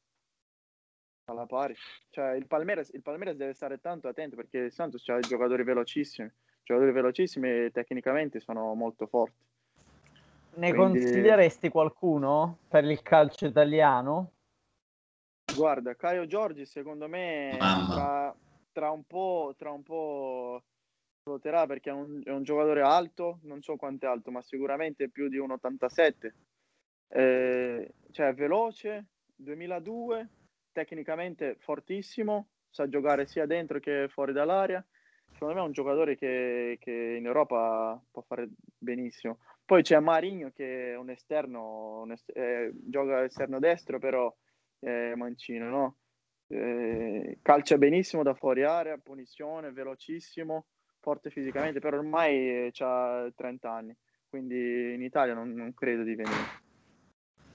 [1.27, 1.75] Alla pari.
[2.11, 6.31] Cioè, il, Palmeiras, il Palmeiras deve stare tanto attento perché il Santos ha giocatori velocissimi,
[6.65, 9.43] giocatori velocissimi e tecnicamente sono molto forti.
[10.57, 11.01] Ne Quindi...
[11.01, 14.31] consiglieresti qualcuno per il calcio italiano?
[15.55, 18.35] Guarda, Caio Giorgi secondo me tra,
[18.73, 20.63] tra, un po', tra un po'
[21.25, 25.09] ruoterà perché è un, è un, giocatore alto, non so quanto è alto, ma sicuramente
[25.09, 26.33] più di 1,87.
[27.09, 30.29] Eh, cioè veloce, 2002,
[30.73, 34.85] tecnicamente fortissimo, sa giocare sia dentro che fuori dall'area.
[35.35, 39.39] Secondo me è un giocatore che, che in Europa può fare benissimo.
[39.65, 44.35] Poi c'è Marigno che è un esterno, un est- eh, gioca esterno destro, però
[44.79, 45.97] è mancino, no?
[46.47, 50.67] Eh, calcia benissimo da fuori area, punizione, velocissimo,
[51.01, 53.97] forte fisicamente, però ormai ha 30 anni,
[54.29, 56.64] quindi in Italia non, non credo di venire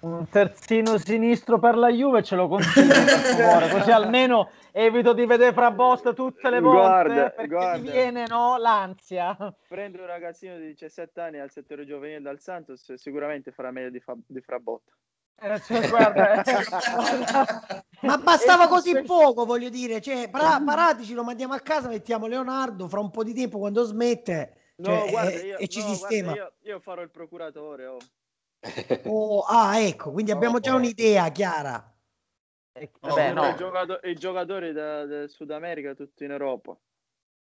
[0.02, 2.94] un terzino sinistro per la Juve ce lo consiglio
[3.72, 7.78] così almeno evito di vedere fra boss tutte le volte guarda, perché guarda.
[7.78, 9.36] mi viene no, l'ansia.
[9.68, 14.00] Prendo un ragazzino di 17 anni al settore giovanile dal Santos, sicuramente farà meglio di,
[14.00, 14.92] fa- di Frabotta.
[15.42, 17.84] Eh, cioè, guarda, eh.
[18.08, 22.88] ma bastava così poco, voglio dire, cioè, para- Paratici lo mandiamo a casa, mettiamo Leonardo
[22.88, 25.88] fra un po' di tempo quando smette cioè, no, guarda, io, e, e ci no,
[25.88, 26.32] sistema.
[26.32, 27.86] Guarda, io, io, farò il procuratore.
[27.86, 27.98] Oh.
[29.06, 31.94] Oh, ah, ecco, quindi abbiamo già un'idea chiara.
[32.74, 33.50] Eh, vabbè, no.
[33.50, 36.78] I, giocatori, i giocatori da, del Sud America tutti in Europa.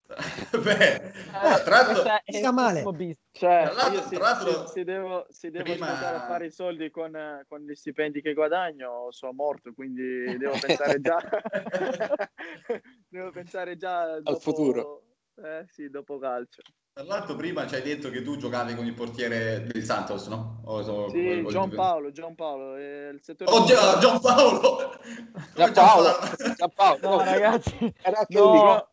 [0.62, 2.84] Beh, eh, tra l'altro, è male.
[3.32, 6.24] Cioè, tra l'altro, tra si, devo, si devo prima...
[6.24, 11.00] a fare i soldi con, con, gli stipendi che guadagno, sono morto, quindi devo pensare
[11.00, 11.17] già
[13.08, 15.04] devo pensare già dopo, al futuro.
[15.36, 16.62] Eh sì, dopo calcio.
[16.94, 20.62] Tra l'altro prima ci hai detto che tu giocavi con il portiere del Santos, no?
[20.65, 22.76] O, so, sì, Gian Paolo, Gian Paolo.
[22.76, 25.00] Eh, il settore oh, Gian, Gian Paolo!
[25.56, 26.10] Gian Paolo!
[26.58, 27.00] Gian Paolo!
[27.02, 28.88] No, ragazzi, era no.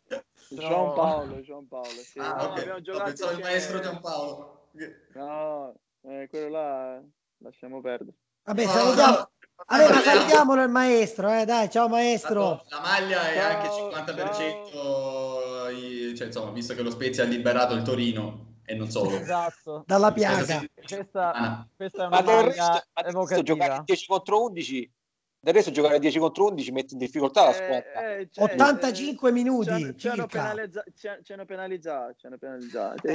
[0.49, 1.89] Gian Paolo, Gian Paolo.
[1.89, 2.19] Sì.
[2.21, 2.67] Ah, no, okay.
[2.67, 4.69] no, pensavo il maestro Gian Paolo.
[5.15, 7.03] No, eh, quello là
[7.39, 8.17] lasciamo perdere.
[8.45, 9.31] Vabbè, salutiamo,
[9.67, 12.65] allora salutiamolo il maestro, eh, dai, ciao maestro.
[12.69, 16.17] La maglia è ciao, anche 50%, ciao.
[16.17, 19.17] cioè, insomma, visto che lo Spezia ha liberato il Torino e non solo.
[19.17, 19.83] Esatto.
[19.87, 20.63] Dalla piaga.
[20.87, 21.69] Questa, ah.
[21.75, 24.93] questa è una ma maglia resto, giocare 10 contro 11
[25.41, 28.17] del resto giocare 10 contro 11 mette in difficoltà la eh, squadra.
[28.17, 29.95] Eh, cioè, 85 eh, minuti.
[29.97, 30.91] Ci hanno penalizzato.
[30.95, 33.09] Ci hanno penalizzato.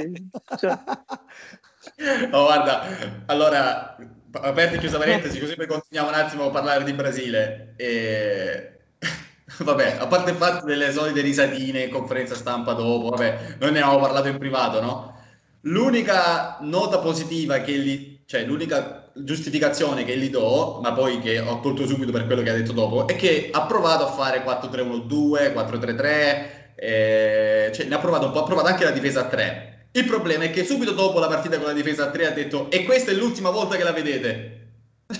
[2.32, 2.82] Oh, guarda,
[3.26, 3.96] allora,
[4.32, 7.74] aperti e chiusa parentesi, così poi continuiamo un attimo a parlare di Brasile.
[7.76, 8.70] E...
[9.58, 13.82] Vabbè, a parte il fatto delle solite risatine in conferenza stampa dopo, vabbè, noi ne
[13.82, 15.18] avevamo parlato in privato, no?
[15.60, 21.60] L'unica nota positiva che gli, cioè l'unica giustificazione che gli do, ma poi che ho
[21.60, 25.52] tolto subito per quello che ha detto dopo, è che ha provato a fare 4-3-1-2,
[25.52, 29.88] 4-3-3, eh, cioè ne ha provato un po', ha provato anche la difesa a 3.
[29.92, 32.70] Il problema è che subito dopo la partita con la difesa a 3 ha detto
[32.70, 34.72] e questa è l'ultima volta che la vedete.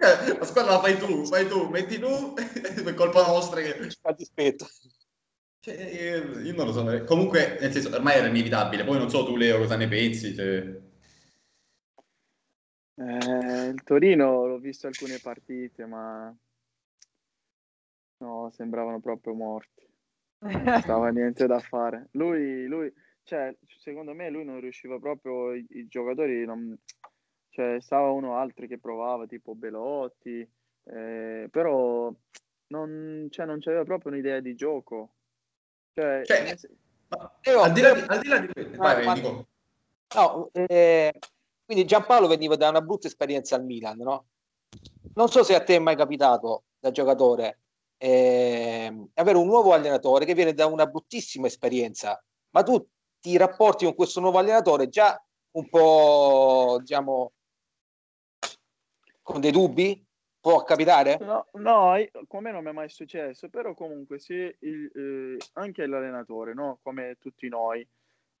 [0.00, 2.32] la squadra la fai tu, fai tu, metti tu,
[2.82, 3.90] per colpa nostra che...
[4.00, 4.66] Fa dispetto.
[5.60, 5.74] Cioè,
[6.42, 9.58] io non lo so, comunque, nel senso, ormai era inevitabile, poi non so tu Leo
[9.58, 10.88] cosa ne pensi, cioè...
[12.94, 16.34] Eh, il Torino l'ho visto alcune partite, ma
[18.18, 19.88] no, sembravano proprio morti.
[20.40, 22.08] Non stava niente da fare.
[22.12, 26.76] Lui, lui, cioè, secondo me lui non riusciva proprio, i, i giocatori, non,
[27.50, 30.48] cioè, stava uno altro che provava, tipo Belotti,
[30.84, 32.12] eh, però
[32.68, 35.14] non, cioè, non c'aveva proprio un'idea di gioco.
[35.92, 36.56] Cioè, cioè
[37.08, 39.46] ma, al di là di, al di, là di vai, vai, dico.
[40.14, 41.12] No, eh,
[41.70, 44.26] quindi Giampaolo veniva da una brutta esperienza al Milan, no?
[45.14, 47.60] Non so se a te è mai capitato da giocatore
[47.96, 52.84] eh, avere un nuovo allenatore che viene da una bruttissima esperienza, ma tu
[53.20, 57.32] ti rapporti con questo nuovo allenatore già un po', diciamo,
[59.22, 60.04] con dei dubbi?
[60.40, 61.18] Può capitare?
[61.20, 61.94] No, no
[62.26, 66.80] come non mi è mai successo, però comunque se il, eh, anche l'allenatore, no?
[66.82, 67.86] come tutti noi,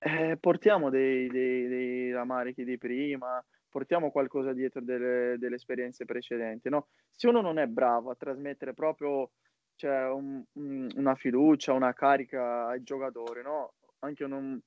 [0.00, 6.68] eh, portiamo dei, dei, dei ramarichi di prima, portiamo qualcosa dietro delle, delle esperienze precedenti.
[6.68, 6.88] No?
[7.10, 9.30] Se uno non è bravo a trasmettere proprio
[9.74, 13.74] cioè, un, un, una fiducia, una carica ai giocatori, no?
[14.00, 14.58] anche un,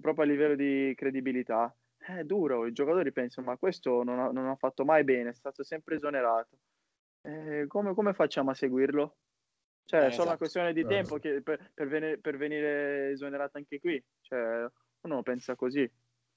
[0.00, 2.66] proprio a livello di credibilità, è duro.
[2.66, 5.96] I giocatori pensano, ma questo non ha, non ha fatto mai bene, è stato sempre
[5.96, 6.58] esonerato.
[7.22, 9.16] Eh, come, come, facciamo a seguirlo?
[9.84, 10.28] Cioè, è eh, solo esatto.
[10.28, 14.02] una questione di tempo che, per, per, venire, per, venire, esonerato anche qui.
[14.20, 14.66] Cioè,
[15.02, 15.90] uno pensa così.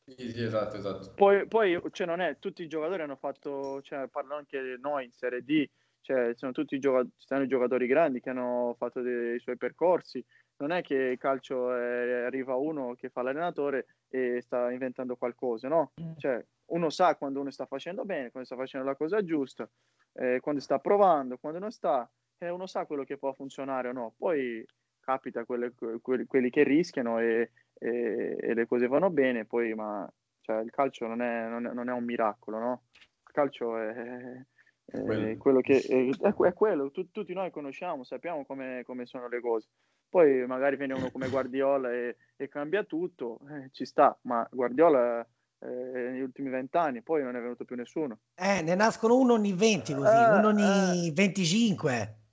[0.05, 1.13] Sì, sì, esatto, esatto.
[1.15, 5.11] Poi, poi cioè, non è, tutti i giocatori hanno fatto, cioè, parlo anche noi in
[5.11, 5.67] Serie D,
[6.01, 10.23] cioè, sono tutti giocatori, sono giocatori grandi che hanno fatto dei suoi percorsi.
[10.57, 15.67] Non è che il calcio è, arriva uno che fa l'allenatore e sta inventando qualcosa,
[15.67, 15.93] no?
[15.99, 16.13] Mm.
[16.17, 19.67] Cioè, uno sa quando uno sta facendo bene, quando sta facendo la cosa giusta,
[20.13, 23.93] eh, quando sta provando, quando non sta, e uno sa quello che può funzionare o
[23.93, 24.13] no.
[24.17, 24.65] Poi
[25.05, 25.71] capita quelle,
[26.01, 30.71] quelli, quelli che rischiano e, e, e, le cose vanno bene, poi ma cioè, il
[30.71, 32.83] calcio non è, non, è, non è, un miracolo, no?
[32.91, 34.45] Il calcio è,
[34.85, 39.67] è quello che è, quello, tu, tutti noi conosciamo, sappiamo come, come, sono le cose.
[40.09, 45.25] Poi magari viene uno come Guardiola e, e cambia tutto, eh, ci sta, ma Guardiola
[45.59, 48.19] eh, negli ultimi vent'anni, poi non è venuto più nessuno.
[48.35, 52.23] Eh, ne nascono uno ogni 20 così, eh, uno ogni 25.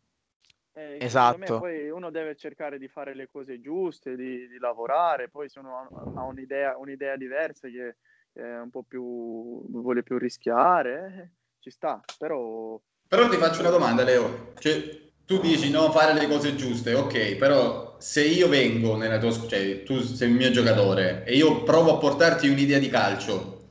[0.75, 1.59] Eh, esatto.
[1.59, 5.89] Poi uno deve cercare di fare le cose giuste, di, di lavorare, poi se uno
[6.15, 7.97] ha un'idea, un'idea diversa che
[8.33, 12.81] è un po' più vuole più rischiare, eh, ci sta, però...
[13.07, 14.53] Però ti faccio una domanda, Leo.
[14.59, 19.31] Cioè, tu dici no, fare le cose giuste, ok, però se io vengo nella tua
[19.31, 23.62] cioè tu sei il mio giocatore e io provo a portarti un'idea di calcio,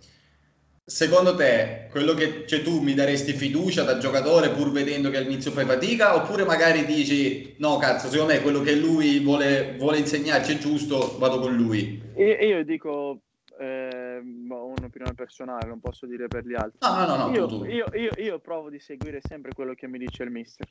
[0.91, 5.51] secondo te quello che cioè, tu mi daresti fiducia da giocatore pur vedendo che all'inizio
[5.51, 6.15] fai fatica?
[6.15, 11.17] Oppure magari dici no cazzo secondo me quello che lui vuole, vuole insegnarci è giusto
[11.17, 13.21] vado con lui io, io dico
[13.62, 16.80] eh, un'opinione personale non posso dire per gli altri.
[16.82, 17.65] No no no, io.
[17.65, 20.67] Io, io, io provo di seguire sempre quello che mi dice il mister.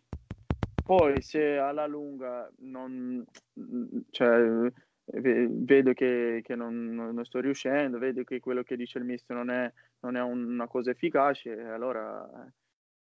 [0.83, 3.25] Poi se alla lunga non,
[4.11, 4.73] cioè,
[5.13, 9.51] vedo che, che non, non, sto riuscendo, vedo che quello che dice il mister non
[9.51, 12.29] è, non è una cosa efficace, allora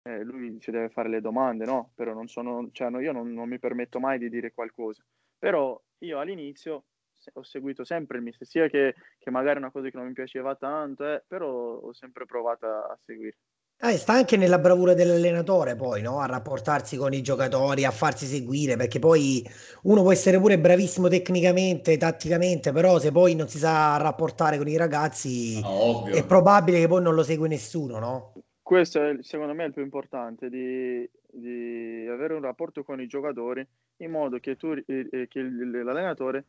[0.04, 1.92] eh, lui ci deve fare le domande, no?
[1.96, 5.04] Però non sono, cioè, no, io non, non mi permetto mai di dire qualcosa.
[5.38, 6.86] Però io all'inizio
[7.34, 10.13] ho seguito sempre il mister, sia che, che magari è una cosa che non mi
[10.13, 13.38] piaceva tanto, eh, però ho sempre provato a, a seguire.
[13.86, 16.22] Eh, sta anche nella bravura dell'allenatore poi, no?
[16.22, 19.46] A rapportarsi con i giocatori, a farsi seguire, perché poi
[19.84, 24.69] uno può essere pure bravissimo tecnicamente, tatticamente, però se poi non si sa rapportare con
[24.69, 28.34] i ragazzi, no, è probabile che poi non lo segue nessuno, no?
[28.62, 33.67] Questo è secondo me il più importante, di, di avere un rapporto con i giocatori
[33.98, 36.46] in modo che, tu, eh, che l'allenatore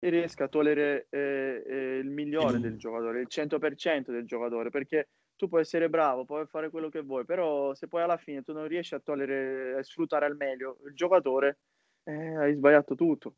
[0.00, 5.48] riesca a togliere eh, eh, il migliore del giocatore, il 100% del giocatore, perché tu
[5.48, 8.66] puoi essere bravo, puoi fare quello che vuoi, però se poi alla fine tu non
[8.66, 11.58] riesci a togliere, a sfruttare al meglio il giocatore,
[12.02, 13.34] eh, hai sbagliato tutto.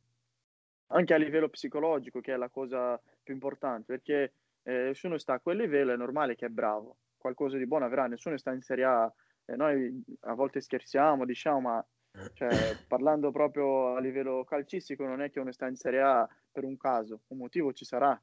[0.88, 4.32] Anche a livello psicologico, che è la cosa più importante, perché
[4.62, 8.06] eh, nessuno sta a quel livello, è normale che è bravo, qualcosa di buono avrà,
[8.06, 9.12] nessuno sta in Serie A.
[9.44, 11.86] Eh, noi a volte scherziamo, diciamo, ma
[12.32, 16.64] cioè, parlando proprio a livello calcistico, non è che uno sta in Serie A per
[16.64, 18.18] un caso, un motivo ci sarà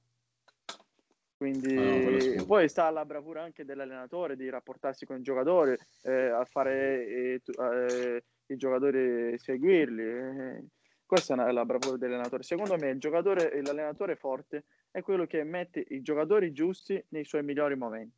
[1.38, 6.44] quindi ah, poi sta la bravura anche dell'allenatore di rapportarsi con i giocatori, eh, a
[6.46, 10.04] fare eh, eh, i giocatori seguirli.
[10.04, 10.66] Eh.
[11.06, 12.42] Questa è la bravura dell'allenatore.
[12.42, 17.44] Secondo me il giocatore, l'allenatore forte è quello che mette i giocatori giusti nei suoi
[17.44, 18.18] migliori momenti.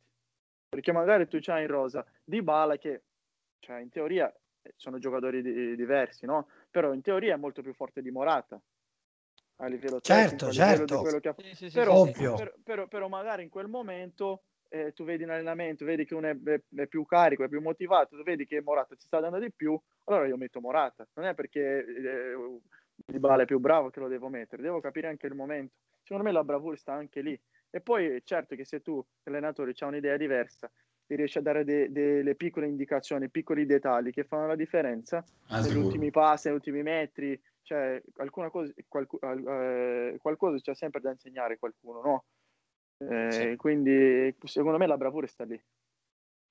[0.70, 3.02] Perché magari tu c'hai in rosa Di Bala che
[3.58, 4.34] cioè, in teoria
[4.76, 6.48] sono giocatori di, diversi, no?
[6.70, 8.60] Però in teoria è molto più forte di Morata
[9.60, 10.94] a livello certo, tecnico, certo.
[10.94, 11.54] A livello che...
[11.54, 15.84] sì, sì, però, però, però, però, magari in quel momento eh, tu vedi in allenamento,
[15.84, 18.94] vedi che uno è, è, è, più carico, è più motivato, tu vedi che Morata
[18.94, 21.06] ci sta dando di più, allora io metto Morata.
[21.14, 22.60] Non è perché eh,
[22.94, 25.74] Dybala è più bravo che lo devo mettere, devo capire anche il momento.
[26.02, 27.38] Secondo me la bravura sta anche lì.
[27.68, 30.70] E poi certo che se tu, allenatore, hai un'idea diversa,
[31.06, 35.60] e riesci a dare de- delle piccole indicazioni, piccoli dettagli che fanno la differenza ah,
[35.60, 41.12] negli ultimi passi, negli ultimi metri, cioè alcuna cosa, qualc- eh, qualcosa c'è sempre da
[41.12, 42.24] insegnare a qualcuno, no?
[42.98, 43.56] Eh, sì.
[43.56, 45.62] Quindi secondo me la bravura sta lì.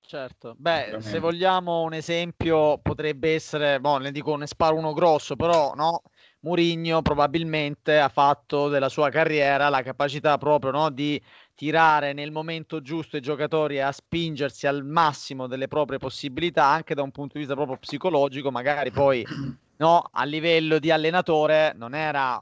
[0.00, 5.36] Certo, beh, se vogliamo un esempio potrebbe essere, boh, ne dico ne sparo uno grosso,
[5.36, 6.02] però no,
[6.40, 11.22] Murigno probabilmente ha fatto della sua carriera la capacità proprio no, di
[11.54, 16.94] tirare nel momento giusto i giocatori e a spingersi al massimo delle proprie possibilità, anche
[16.94, 19.24] da un punto di vista proprio psicologico, magari poi
[19.80, 22.40] no, a livello di allenatore non era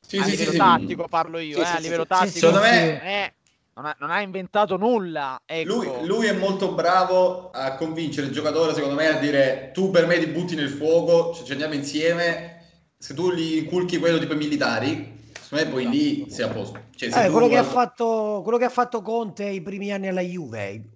[0.00, 3.34] sì, a sì, livello sì, tattico, parlo io, eh, a livello tattico secondo me eh,
[3.74, 5.40] non, ha, non, ha, inventato nulla.
[5.46, 5.74] Ecco.
[5.74, 10.06] Lui, lui, è molto bravo a convincere il giocatore, secondo me, a dire tu per
[10.06, 12.66] me ti butti nel fuoco, ci andiamo insieme,
[12.98, 16.80] se tu gli inculchi quello tipo i militari, secondo me poi lì sei a posto.
[16.94, 20.20] Cioè, eh, quello, che ha fatto, quello che ha fatto Conte i primi anni alla
[20.20, 20.90] Juve,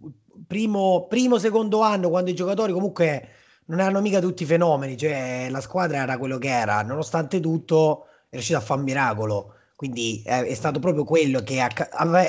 [0.47, 3.31] primo, primo, secondo anno, quando i giocatori comunque
[3.67, 8.35] non erano mica tutti fenomeni, cioè la squadra era quello che era, nonostante tutto è
[8.35, 9.55] riuscito a fare un miracolo.
[9.75, 11.69] Quindi è, è stato proprio quello che ha,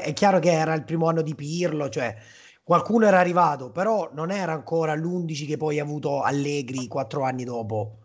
[0.02, 2.15] è chiaro che era il primo anno di Pirlo, cioè
[2.63, 7.45] qualcuno era arrivato, però non era ancora l'11 che poi ha avuto Allegri quattro anni
[7.45, 8.00] dopo.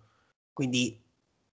[0.52, 1.02] Quindi,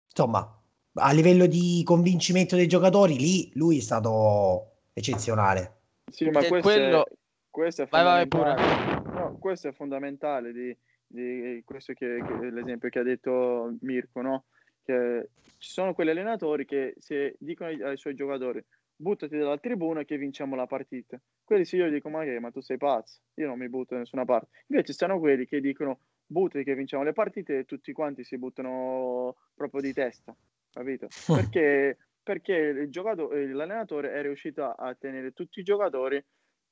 [0.08, 0.62] insomma,
[0.94, 5.78] a livello di convincimento dei giocatori, lì lui è stato eccezionale.
[6.12, 7.06] Sì, ma questo, quello...
[7.06, 7.12] è,
[7.50, 10.78] questo, è vai, vai, no, questo è fondamentale di,
[11.10, 14.46] di questo che, che, l'esempio che ha detto Mirko, no?
[14.84, 18.64] che ci sono quegli allenatori che se dicono ai, ai suoi giocatori
[18.96, 21.20] buttati dalla tribuna che vinciamo la partita.
[21.44, 24.02] Quelli sì, io dico, ma che, ma tu sei pazzo, io non mi butto da
[24.02, 24.50] nessuna parte.
[24.68, 29.36] Invece stanno quelli che dicono, buttati che vinciamo le partite e tutti quanti si buttano
[29.56, 30.36] proprio di testa,
[30.72, 31.08] capito?
[31.34, 36.24] Perché, perché il giocatore, l'allenatore è riuscito a tenere tutti i giocatori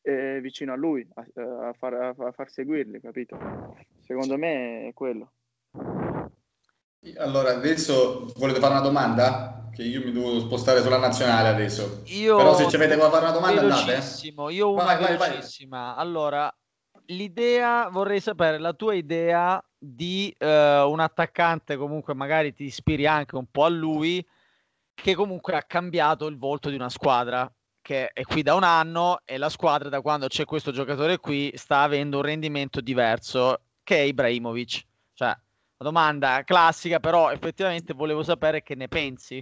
[0.01, 3.37] eh, vicino a lui, a, a, far, a, far, seguirli, capito?
[4.07, 5.31] Secondo me è quello.
[7.17, 9.69] Allora, adesso volete fare una domanda?
[9.73, 12.01] Che io mi devo spostare sulla nazionale adesso.
[12.05, 14.01] Io Però se ci avete da fare una domanda andate.
[14.51, 15.77] Io una vai, velocissima.
[15.77, 16.01] Vai, vai.
[16.01, 16.57] Allora,
[17.07, 23.35] l'idea, vorrei sapere la tua idea di uh, un attaccante, comunque magari ti ispiri anche
[23.35, 24.25] un po' a lui,
[24.95, 27.51] che comunque ha cambiato il volto di una squadra
[27.87, 31.53] che è qui da un anno e la squadra da quando c'è questo giocatore qui
[31.55, 34.85] sta avendo un rendimento diverso che è Ibrahimovic.
[35.13, 39.41] Cioè, una domanda classica, però effettivamente volevo sapere che ne pensi.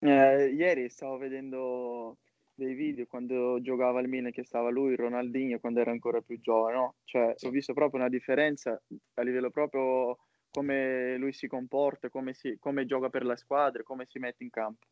[0.00, 2.18] Eh, ieri stavo vedendo
[2.54, 6.76] dei video quando giocava al Milan che stava lui, Ronaldinho, quando era ancora più giovane,
[6.76, 6.94] no?
[7.04, 8.78] Cioè, ho visto proprio una differenza
[9.14, 10.18] a livello proprio
[10.50, 14.50] come lui si comporta, come, si, come gioca per la squadra, come si mette in
[14.50, 14.86] campo,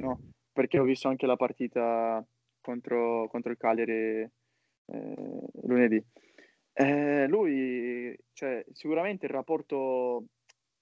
[0.00, 0.18] no?
[0.52, 2.24] Perché ho visto anche la partita
[2.60, 6.04] contro, contro il Cagliari eh, lunedì.
[6.80, 10.26] Eh, lui, cioè, sicuramente il rapporto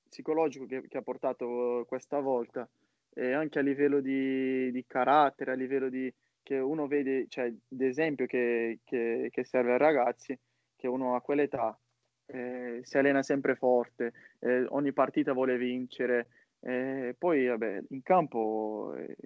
[0.07, 2.69] psicologico che, che, ha portato questa volta,
[3.15, 8.27] e anche a livello di, di, carattere, a livello di che uno vede, cioè, d'esempio
[8.27, 10.39] che, che, che serve ai ragazzi,
[10.77, 11.79] che uno a quell'età
[12.27, 16.29] eh, si allena sempre forte, eh, ogni partita vuole vincere,
[16.61, 19.17] eh, poi vabbè, in campo eh,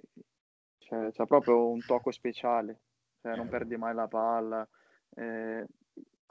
[0.79, 2.79] c'è, c'è, proprio un tocco speciale,
[3.21, 4.65] cioè, non perde mai la palla.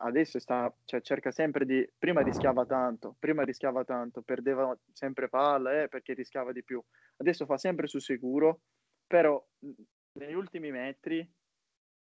[0.00, 5.28] Eh, adesso sta, cioè, cerca sempre di, prima rischiava tanto, prima rischiava tanto, perdeva sempre
[5.28, 6.82] palla eh, perché rischiava di più,
[7.18, 8.60] adesso fa sempre sul sicuro,
[9.06, 9.42] però
[10.12, 11.28] negli ultimi metri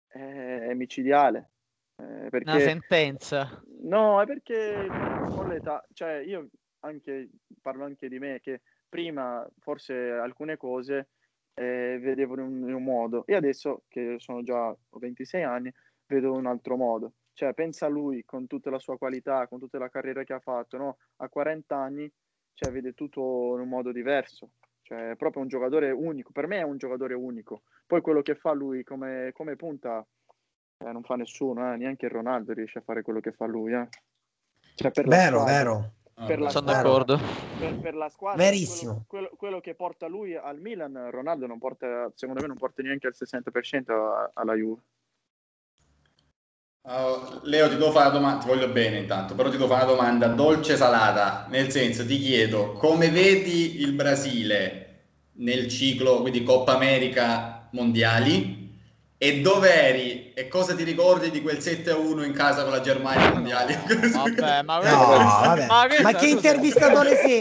[0.09, 1.51] è micidiale.
[1.97, 3.63] Eh, perché, Una sentenza.
[3.83, 4.87] No, è perché
[5.29, 6.49] con l'età, cioè io
[6.81, 7.29] anche,
[7.61, 11.09] parlo anche di me, che prima forse alcune cose
[11.55, 15.73] eh, vedevo in un, in un modo e adesso che sono già ho 26 anni
[16.07, 19.79] vedo un altro modo cioè, pensa a lui con tutta la sua qualità, con tutta
[19.79, 20.97] la carriera che ha fatto, no?
[21.19, 22.13] A 40 anni,
[22.53, 24.51] cioè, vede tutto in un modo diverso.
[24.83, 26.33] Cioè, è proprio un giocatore unico.
[26.33, 27.63] Per me è un giocatore unico.
[27.87, 30.05] Poi quello che fa lui come, come punta
[30.79, 31.77] eh, non fa nessuno, eh?
[31.77, 33.73] neanche Ronaldo riesce a fare quello che fa lui.
[33.73, 33.87] Eh?
[34.75, 35.93] Cioè, per vero, squadra, vero.
[36.27, 37.21] Per la Sono squadra, d'accordo.
[37.57, 39.05] Per, per, la squadra, Verissimo.
[39.07, 42.83] Quello, quello, quello, che porta lui al Milan, Ronaldo non porta, secondo me non porta
[42.83, 44.83] neanche al 60% alla Juve.
[46.83, 49.85] Uh, Leo, ti devo fare una domanda, ti voglio bene intanto, però ti devo fare
[49.85, 54.85] una domanda dolce salata, nel senso ti chiedo come vedi il Brasile
[55.33, 58.59] nel ciclo, quindi Coppa America mondiali
[59.19, 63.33] e dove eri e cosa ti ricordi di quel 7-1 in casa con la Germania
[63.33, 63.77] mondiali?
[64.13, 65.67] Vabbè, ma, no, vabbè.
[65.67, 67.41] ma, ma che intervistatore sei?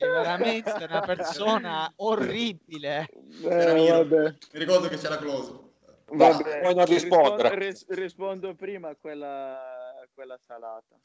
[0.00, 3.08] Veramente una persona orribile.
[3.42, 4.06] Eh,
[4.52, 5.68] Mi ricordo che c'era Close.
[6.12, 7.54] Vabbè, puoi non rispondere.
[7.54, 9.58] Rispondo, rispondo prima a quella,
[10.00, 10.96] a quella, salata.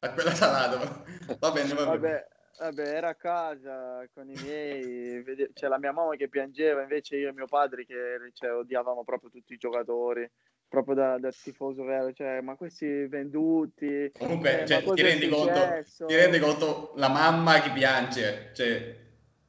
[0.00, 1.02] A quella salata,
[1.38, 1.86] va bene, va bene.
[1.86, 5.24] Vabbè, vabbè, era a casa con i miei,
[5.54, 7.94] c'è la mia mamma che piangeva, invece io e mio padre che
[8.34, 10.30] cioè, odiavamo proprio tutti i giocatori
[10.68, 14.12] proprio da, da, tifoso vero, cioè, ma questi venduti.
[14.18, 15.60] Comunque, eh, cioè, ti, rendi conto,
[16.06, 18.94] ti, rendi conto, la mamma che piange, cioè,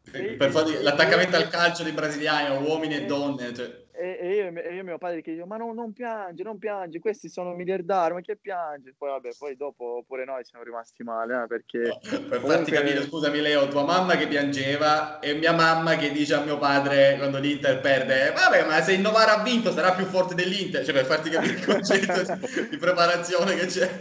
[0.01, 3.53] sì, per sì, l'attaccamento sì, al calcio dei brasiliani, uomini e donne.
[3.53, 6.58] Cioè e, e io io e mio padre che dico, ma no, non piangi, non
[6.58, 8.93] piangi, questi sono miliardari, ma che piangi?
[8.97, 11.80] Poi vabbè, poi dopo pure noi siamo rimasti male, eh, perché...
[11.80, 12.50] No, per comunque...
[12.50, 16.58] farti capire, scusami Leo, tua mamma che piangeva e mia mamma che dice a mio
[16.58, 20.86] padre quando l'Inter perde, vabbè, ma se il Novara ha vinto sarà più forte dell'Inter,
[20.86, 22.38] cioè per farti capire il concetto
[22.70, 23.97] di preparazione che c'è.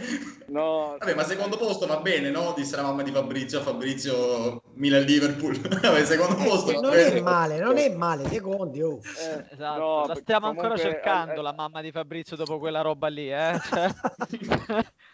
[0.47, 2.53] No, vabbè, ma secondo posto va bene, no?
[2.55, 5.57] Disse la mamma di Fabrizio, Fabrizio Milan-Liverpool.
[5.59, 8.99] vabbè, secondo eh, posto non è male, non è male, secondi, oh.
[9.03, 9.79] eh, esatto.
[9.79, 13.53] No, la stiamo ancora cercando, eh, la mamma di Fabrizio, dopo quella roba lì, eh?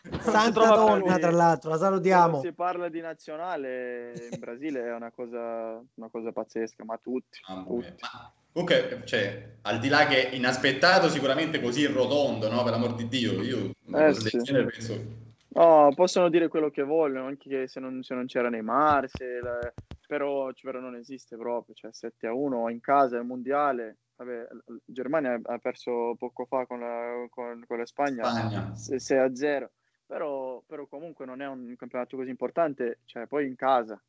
[0.06, 0.22] Cioè...
[0.22, 2.42] Santa donna, tra l'altro, la salutiamo.
[2.42, 7.40] Si parla di nazionale in Brasile è una cosa, una cosa pazzesca, ma tutti.
[7.48, 7.96] Ah, tutti.
[8.02, 12.64] Ma Comunque, cioè, al di là che inaspettato, sicuramente così rotondo, no?
[12.64, 14.38] Per l'amor di Dio, io eh, sì.
[14.38, 15.24] penso...
[15.50, 19.42] No, possono dire quello che vogliono, anche che se non, se non c'era Neymar, se
[19.42, 19.60] la...
[20.08, 24.48] però, però, non esiste proprio, cioè 7 a 1 in casa, il mondiale, vabbè,
[24.86, 28.76] Germania ha perso poco fa con la, con, con la Spagna, Spagna.
[28.76, 29.72] 6 a 0,
[30.06, 34.02] però, però comunque non è un campionato così importante, cioè poi in casa,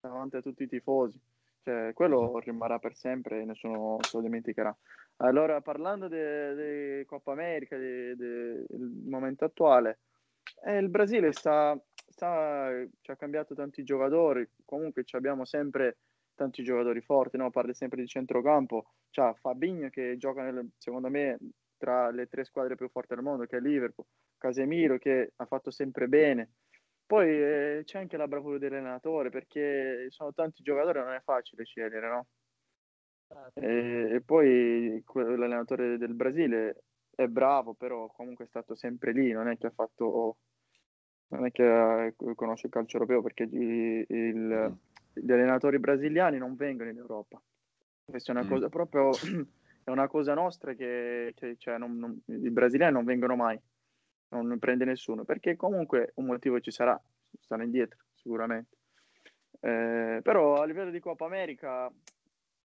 [0.00, 1.20] davanti a tutti i tifosi.
[1.62, 4.74] Cioè, quello rimarrà per sempre e nessuno se lo dimenticherà.
[5.16, 8.64] Allora, parlando di Coppa America, del
[9.04, 9.98] momento attuale,
[10.64, 11.78] eh, il Brasile sta,
[12.08, 15.98] sta, ci ha cambiato tanti giocatori, comunque abbiamo sempre
[16.38, 17.50] tanti giocatori forti, no?
[17.50, 21.38] parli sempre di centrocampo, c'è Fabinho che gioca nel, secondo me
[21.76, 24.06] tra le tre squadre più forti del mondo, che è Liverpool,
[24.38, 26.52] Casemiro che ha fatto sempre bene,
[27.04, 32.08] poi eh, c'è anche la bravura dell'allenatore perché sono tanti giocatori, non è facile scegliere,
[32.08, 32.26] no?
[33.26, 33.60] Certo.
[33.60, 36.84] E, e, poi l'allenatore del Brasile
[37.14, 40.38] è bravo, però comunque è stato sempre lì, non è che ha fatto
[41.28, 44.87] non è che conosce il calcio europeo perché il, il, mm.
[45.12, 47.40] Gli allenatori brasiliani non vengono in Europa.
[48.04, 48.48] Questa è una mm.
[48.48, 49.10] cosa proprio
[49.84, 53.60] è una cosa nostra che, che cioè, non, non, i brasiliani non vengono mai
[54.30, 57.00] non prende nessuno, perché comunque un motivo ci sarà,
[57.40, 58.76] stanno indietro sicuramente.
[59.60, 61.90] Eh, però a livello di Coppa America,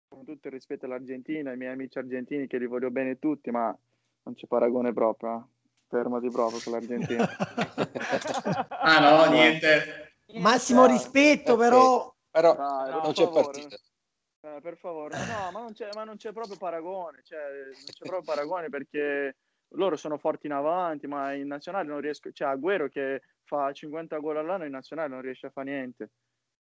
[0.08, 3.76] con tutto il rispetto all'Argentina, ai miei amici argentini che li voglio bene tutti, ma
[4.24, 5.44] non c'è paragone proprio, eh.
[5.88, 7.28] fermati proprio con l'Argentina.
[8.70, 10.14] ah no, niente.
[10.36, 12.14] Massimo rispetto, però...
[12.32, 13.44] Però no, non c'è favore.
[13.44, 13.78] partita.
[14.42, 18.06] Eh, per favore, no, ma non, c'è, ma non c'è proprio paragone, cioè, non c'è
[18.06, 19.36] proprio paragone perché
[19.74, 24.18] loro sono forti in avanti, ma in nazionale non riesco, cioè Agüero che fa 50
[24.20, 26.12] gol all'anno in nazionale non riesce a fare niente.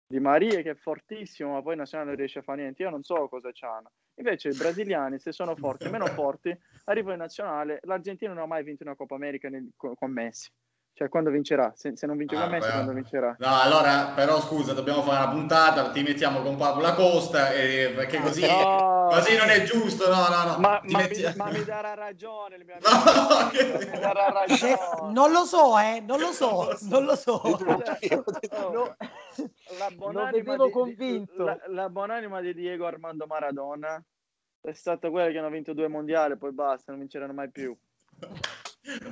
[0.06, 2.82] Di Maria che è fortissimo, ma poi in nazionale non riesce a fare niente.
[2.82, 3.92] Io non so cosa c'hanno.
[4.16, 6.54] Invece i brasiliani, se sono forti meno forti,
[6.84, 7.80] arrivano in nazionale.
[7.84, 10.50] L'Argentina non ha mai vinto una Coppa America nel, con, con Messi.
[10.95, 11.72] Cioè, quando vincerà?
[11.74, 13.34] Se, se non vince ah, con Messi, quando vincerà?
[13.38, 18.18] No, allora, però scusa, dobbiamo fare una puntata, ti mettiamo con Pablo Costa, e, perché
[18.18, 19.09] ah, così, no.
[19.11, 20.59] così non è giusto, no, no, no.
[20.59, 21.22] Ma, ma, metti...
[21.22, 22.90] mi, ma mi, darà ragione il mio amico.
[22.90, 23.90] No, che...
[23.90, 25.12] mi darà ragione.
[25.12, 27.40] Non lo so, eh, non lo so, non lo so.
[28.51, 28.97] no.
[29.78, 31.45] La buonanima, di, convinto.
[31.45, 34.03] La, la buonanima di Diego Armando Maradona
[34.61, 37.74] è stata quella che hanno vinto due mondiali, poi basta, non vinceranno mai più.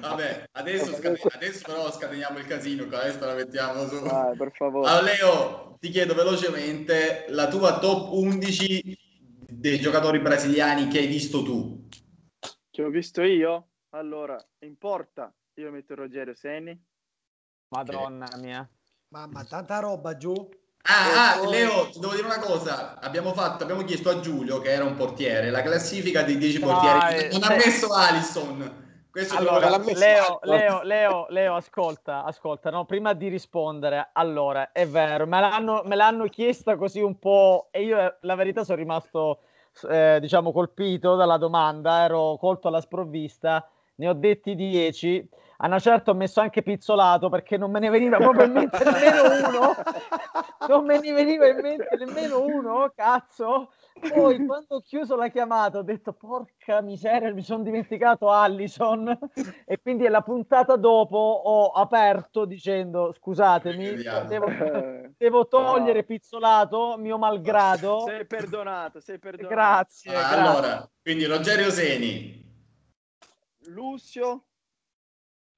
[0.01, 3.97] Vabbè, adesso, scaten- adesso però scateniamo il casino, adesso la mettiamo su.
[4.05, 4.89] Ah, per favore.
[4.89, 8.99] Allora, Leo, ti chiedo velocemente la tua top 11
[9.49, 11.89] dei giocatori brasiliani che hai visto tu.
[12.69, 13.69] Che ho visto io?
[13.91, 16.77] Allora, in porta io metto Rogerio Seni.
[17.69, 18.41] Madonna okay.
[18.41, 18.69] mia.
[19.09, 20.35] Mamma, tanta roba giù.
[20.83, 22.99] Ah, ah, Leo, ti devo dire una cosa.
[22.99, 27.31] Abbiamo, fatto, abbiamo chiesto a Giulio, che era un portiere, la classifica dei 10 portieri.
[27.33, 28.89] non ha messo Alisson.
[29.11, 32.85] Questo allora, Leo, Leo, Leo, Leo, ascolta, ascolta, no?
[32.85, 37.83] prima di rispondere, allora, è vero, me l'hanno, me l'hanno chiesta così un po' e
[37.83, 39.41] io la verità sono rimasto,
[39.89, 45.81] eh, diciamo, colpito dalla domanda, ero colto alla sprovvista, ne ho detti 10, a una
[45.81, 49.75] certa ho messo anche pizzolato perché non me ne veniva proprio in mente nemmeno uno,
[50.69, 53.73] non me ne veniva in mente nemmeno uno, cazzo,
[54.09, 59.17] poi quando ho chiuso la chiamata ho detto porca miseria, mi sono dimenticato Allison
[59.65, 63.95] e quindi la puntata dopo ho aperto dicendo scusatemi,
[64.27, 64.47] devo,
[65.17, 68.01] devo togliere Pizzolato, mio malgrado.
[68.07, 69.55] Sei perdonato, sei perdonato.
[69.55, 70.15] Grazie.
[70.15, 70.37] Ah, grazie.
[70.39, 72.49] Allora, quindi Rogerio Seni.
[73.67, 74.45] Lucio.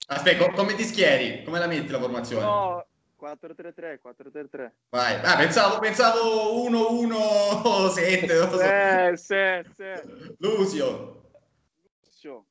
[0.09, 1.43] Aspetta, come ti schieri?
[1.45, 2.45] Come la metti la formazione?
[2.45, 2.87] No,
[3.23, 4.73] 4-3-3, 4-3-3.
[4.91, 9.15] Vai, ah, pensavo, pensavo 1-1-7.
[9.15, 9.93] Sì, sì, sì.
[10.39, 11.31] Lucio.
[12.03, 12.47] Lucio.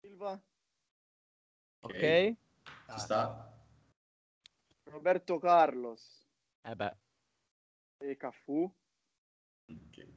[0.00, 0.32] Silva.
[1.80, 1.94] Ok.
[1.94, 2.36] okay.
[2.90, 3.50] Ci sta.
[4.84, 6.28] Roberto Carlos.
[6.62, 6.96] Eh beh.
[7.98, 8.70] E Cafu.
[9.66, 10.12] Okay.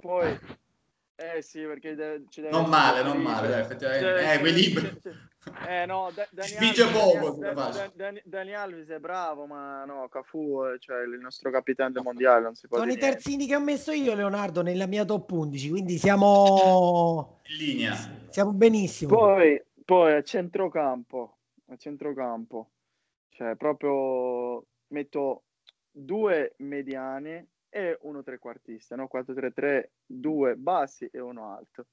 [0.00, 0.38] Poi
[1.22, 4.06] Eh sì, perché de- ci deve Non male, non male, dai, effettivamente.
[4.06, 4.98] Cioè, eh, equilibrio.
[5.66, 7.36] Eh no, da- spinge poco.
[7.38, 12.40] Dani, Dani, Dani Alves è bravo, ma no, Cafu, cioè il nostro capitano del mondiale,
[12.40, 15.68] non si può Sono i terzini che ho messo io, Leonardo, nella mia top 11,
[15.68, 17.94] quindi siamo in linea.
[18.30, 19.14] Siamo benissimo.
[19.14, 22.70] Poi, poi a centrocampo, a centrocampo,
[23.28, 25.42] cioè proprio metto
[25.90, 29.08] due mediane e uno trequartista, no?
[29.12, 31.86] 4-3-3, due bassi e uno alto.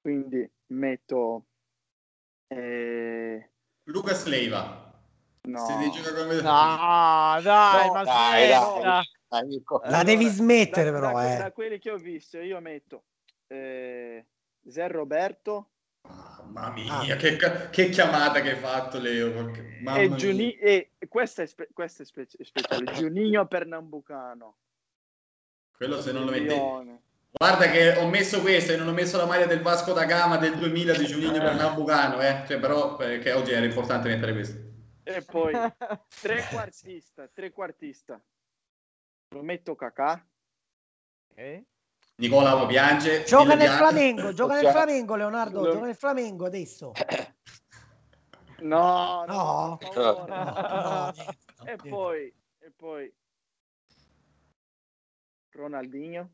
[0.00, 1.46] Quindi metto
[2.46, 3.50] eh...
[3.84, 4.92] Lucas Leiva.
[5.42, 5.66] No.
[5.66, 6.36] Si dice come...
[6.36, 11.36] no, dai, no, ma dai, dai, dai, La devi smettere da, però, da, eh.
[11.36, 13.04] da, quelli che ho visto, io metto
[13.48, 14.26] eh,
[14.66, 15.68] Zer Roberto.
[16.02, 17.16] Mamma mia, ah.
[17.16, 17.36] che,
[17.70, 19.50] che, chiamata che hai fatto, Leo.
[19.82, 22.92] Mamma e, Giuni- e questa è, spe- questa è spe- speciale.
[22.92, 24.56] Giuninho Pernambucano.
[25.76, 26.54] Quello se non lo metti.
[27.36, 30.36] Guarda che ho messo questo e non ho messo la maglia del Vasco da Gama
[30.36, 32.44] del 2000 di Giuninho Pernambucano, eh.
[32.46, 34.58] Cioè, però perché oggi era importante mettere questo.
[35.02, 35.52] E poi
[36.20, 38.20] trequartista, trequartista.
[39.30, 40.24] Lo metto Cacà.
[41.32, 41.66] Okay.
[42.16, 43.24] Nicola lo piange.
[43.24, 43.70] Gioca nel.
[43.70, 45.72] Flamengo, gioca nel Flamengo Leonardo, lo...
[45.72, 46.92] gioca nel Flamengo adesso.
[48.60, 49.78] No, no.
[49.94, 51.12] no, no, no
[51.64, 53.12] e poi e poi
[55.54, 56.30] Ronaldinho.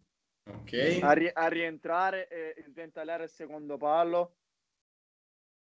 [0.47, 0.99] Ok.
[1.03, 4.37] A, ri- a rientrare e sventallare il secondo pallo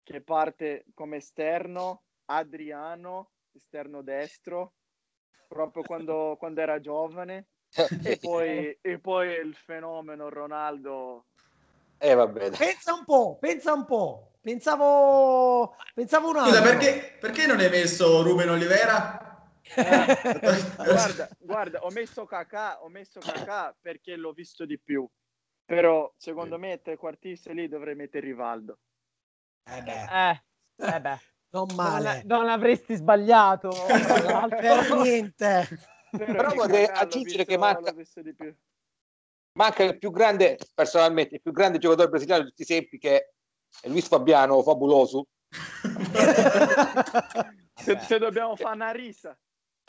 [0.03, 4.74] che parte come esterno Adriano, esterno destro,
[5.46, 7.48] proprio quando, quando era giovane.
[8.03, 11.26] e, poi, e poi il fenomeno Ronaldo.
[11.98, 12.57] Eh, va bene.
[12.57, 14.32] Pensa un po', pensa un po'.
[14.40, 16.53] Pensavo, pensavo un altro.
[16.53, 19.22] Scusa, perché, perché non hai messo Ruben Olivera?
[19.63, 19.75] Eh,
[20.77, 25.09] guarda, guarda, ho messo Kakà, ho messo Kakà perché l'ho visto di più.
[25.65, 28.79] Però secondo me trequartista lì dovrei mettere Rivaldo.
[29.65, 30.05] Eh beh.
[30.11, 30.43] Eh,
[30.95, 31.19] eh beh.
[31.51, 32.23] Non male.
[32.25, 33.71] Non, non avresti sbagliato.
[34.49, 35.69] per niente.
[36.11, 37.95] Però vorrei aggiungere che manca,
[39.53, 43.33] manca il più grande, personalmente, il più grande giocatore brasiliano di tutti i tempi che
[43.81, 45.29] è Luis Fabiano, fabuloso.
[47.75, 49.39] se, se, dobbiamo fare una risa.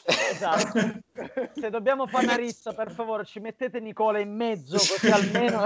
[0.05, 0.79] Esatto.
[1.59, 5.61] Se dobbiamo fare una rissa, per favore, ci mettete Nicola in mezzo, così almeno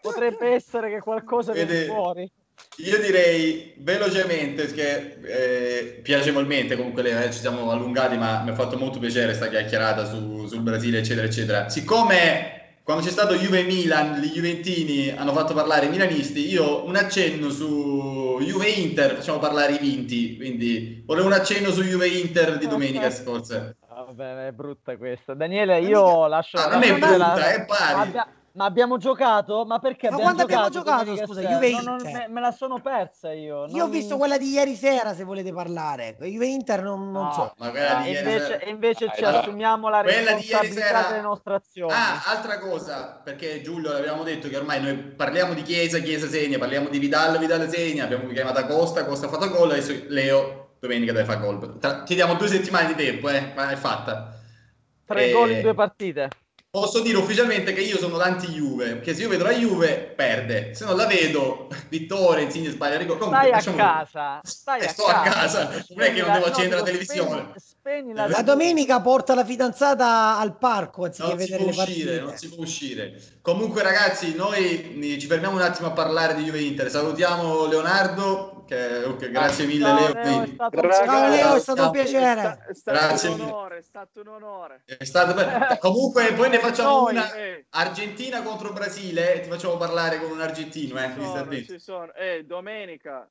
[0.00, 2.30] potrebbe essere che qualcosa viene fuori.
[2.76, 8.78] Io direi velocemente, che eh, piacevolmente comunque eh, ci siamo allungati, ma mi ha fatto
[8.78, 11.68] molto piacere questa chiacchierata su, sul Brasile, eccetera, eccetera.
[11.68, 17.48] Siccome quando c'è stato Juve-Milan, gli Juventini hanno fatto parlare i milanisti, io un accenno
[17.48, 23.74] su Juve-Inter, facciamo parlare i vinti, quindi volevo un accenno su Juve-Inter di domenica scorsa.
[23.88, 25.34] Vabbè, è brutta questa.
[25.34, 26.58] Daniele, io lascio...
[26.58, 27.52] Ah, non è brutta, la...
[27.52, 28.00] è pari.
[28.08, 28.26] Abbia...
[28.54, 29.64] Ma abbiamo giocato?
[29.64, 30.78] Ma perché ma abbiamo quando giocato?
[30.78, 31.26] abbiamo giocato?
[31.26, 33.66] Scusa, Juve non, non, me, me, la sono persa io.
[33.68, 36.16] Io ho visto quella di ieri sera, se volete parlare.
[36.20, 37.54] Juve Inter non, non no, so.
[37.56, 38.70] Ma quella di ieri invece, sera...
[38.70, 41.02] invece ci assumiamo la quella responsabilità sera...
[41.08, 41.92] delle nostre azioni.
[41.92, 46.58] Ah, altra cosa, perché Giulio l'abbiamo detto che ormai noi parliamo di Chiesa, Chiesa segna,
[46.58, 51.12] parliamo di Vidal, Vidal segna, abbiamo chiamato Costa, Costa ha fatto gol, adesso Leo domenica
[51.12, 51.78] deve fare gol.
[52.04, 54.36] Ti diamo due settimane di tempo, eh, ma è fatta.
[55.06, 55.32] Tre e...
[55.32, 56.28] gol in due partite
[56.72, 60.86] posso dire ufficialmente che io sono l'anti-Juve, che se io vedo la Juve perde, se
[60.86, 64.88] non la vedo, Vittoria, Insigne, sbaglia, Rico, comunque, stai diciamo, a casa, stai eh, a
[64.88, 65.20] sto casa.
[65.20, 67.52] a casa, non è che non devo accendere la televisione.
[67.56, 68.26] Spegni, la...
[68.26, 68.40] la...
[68.40, 73.20] domenica porta la fidanzata al parco anziché non vedere le uscire, Non si può uscire.
[73.42, 79.04] Comunque ragazzi, noi ci fermiamo un attimo a parlare di Juve Inter, salutiamo Leonardo, che,
[79.04, 80.22] okay, grazie mille ciao, Leo.
[80.22, 82.64] Leo, è stato, ciao Leo, è stato un piacere.
[82.68, 84.82] È, stato grazie un onore, è stato un onore.
[84.84, 85.78] È stato per...
[85.80, 87.66] Comunque poi ne facciamo Noi, una eh.
[87.70, 92.14] Argentina contro Brasile, ti facciamo parlare con un argentino, eh, ci sono, ci sono.
[92.14, 93.28] Eh, domenica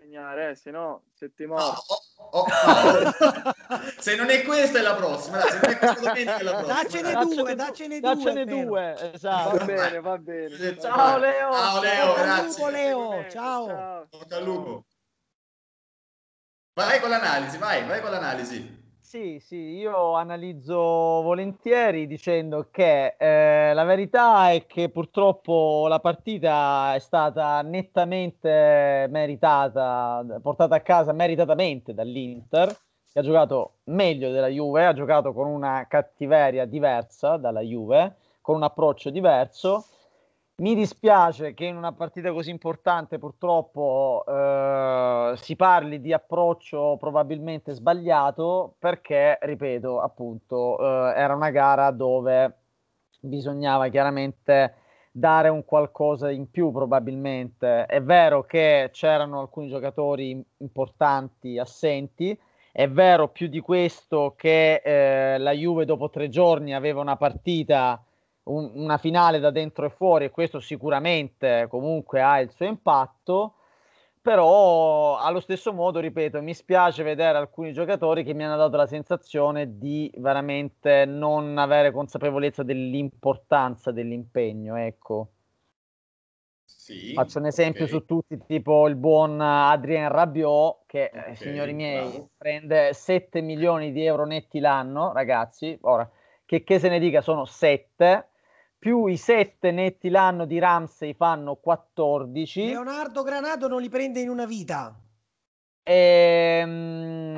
[0.00, 1.76] segnare, eh, se no se ti muovo.
[1.86, 6.38] Oh, oh, oh, se non è questa è la prossima, se non è questa domenica
[6.38, 6.82] è la prossima.
[6.82, 8.14] Daccene due, daccene due.
[8.14, 9.56] Daccene due, esatto.
[9.58, 10.78] Va bene, va bene.
[10.78, 11.52] Ciao Leo.
[11.52, 12.46] Ciao Leo, grazie.
[12.46, 13.30] Lupo, Leo.
[13.30, 13.66] Ciao.
[13.66, 14.08] Ciao.
[14.08, 14.84] Tocca al lupo.
[16.72, 18.79] Vai con l'analisi, vai, vai con l'analisi.
[19.10, 26.94] Sì, sì, io analizzo volentieri dicendo che eh, la verità è che purtroppo la partita
[26.94, 32.68] è stata nettamente meritata, portata a casa meritatamente dall'Inter,
[33.12, 38.54] che ha giocato meglio della Juve, ha giocato con una cattiveria diversa dalla Juve, con
[38.54, 39.86] un approccio diverso
[40.60, 47.72] mi dispiace che in una partita così importante purtroppo eh, si parli di approccio probabilmente
[47.72, 52.56] sbagliato perché, ripeto, appunto, eh, era una gara dove
[53.20, 54.74] bisognava chiaramente
[55.10, 57.86] dare un qualcosa in più probabilmente.
[57.86, 62.38] È vero che c'erano alcuni giocatori importanti assenti,
[62.70, 68.02] è vero più di questo che eh, la Juve dopo tre giorni aveva una partita,
[68.50, 73.54] un, una finale da dentro e fuori e questo sicuramente comunque ha il suo impatto
[74.22, 78.86] però allo stesso modo, ripeto, mi spiace vedere alcuni giocatori che mi hanno dato la
[78.86, 85.28] sensazione di veramente non avere consapevolezza dell'importanza dell'impegno, ecco.
[86.66, 87.98] Sì, Faccio un esempio okay.
[87.98, 92.30] su tutti, tipo il buon Adrien Rabiot, che, eh, okay, signori miei, bravo.
[92.36, 95.78] prende 7 milioni di euro netti l'anno, ragazzi.
[95.82, 96.08] Ora,
[96.44, 98.28] che, che se ne dica, sono 7,
[98.80, 102.64] più i 7 netti l'anno di Ramsey fanno 14.
[102.64, 104.98] Leonardo Granato non li prende in una vita.
[105.82, 107.28] Ehm...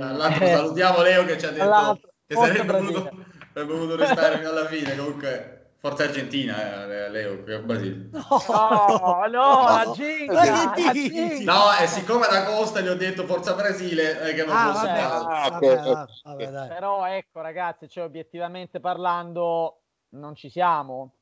[0.00, 3.08] Salutiamo Leo che ci ha detto che sarebbe voluto,
[3.54, 4.96] sarebbe voluto restare fino alla fine.
[4.96, 8.10] Comunque Forza Argentina, eh, Leo, che Brasile.
[8.10, 10.74] No, no, no, Ginga,
[11.44, 14.86] No, e siccome da Costa gli ho detto Forza Brasile, è che non ah, posso
[14.86, 19.79] vabbè, ah, okay, vabbè, vabbè, Però ecco ragazzi, cioè, obiettivamente parlando,
[20.10, 21.12] non ci siamo,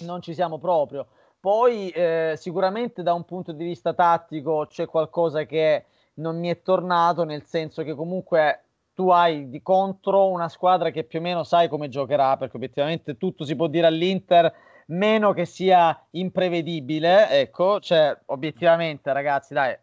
[0.00, 1.06] non ci siamo proprio.
[1.38, 6.60] Poi eh, sicuramente da un punto di vista tattico c'è qualcosa che non mi è
[6.60, 11.42] tornato, nel senso che comunque tu hai di contro una squadra che più o meno
[11.44, 14.52] sai come giocherà, perché obiettivamente tutto si può dire all'Inter,
[14.86, 19.74] meno che sia imprevedibile, ecco, cioè obiettivamente ragazzi, dai,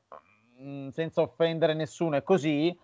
[0.62, 2.78] mm, senza offendere nessuno è così,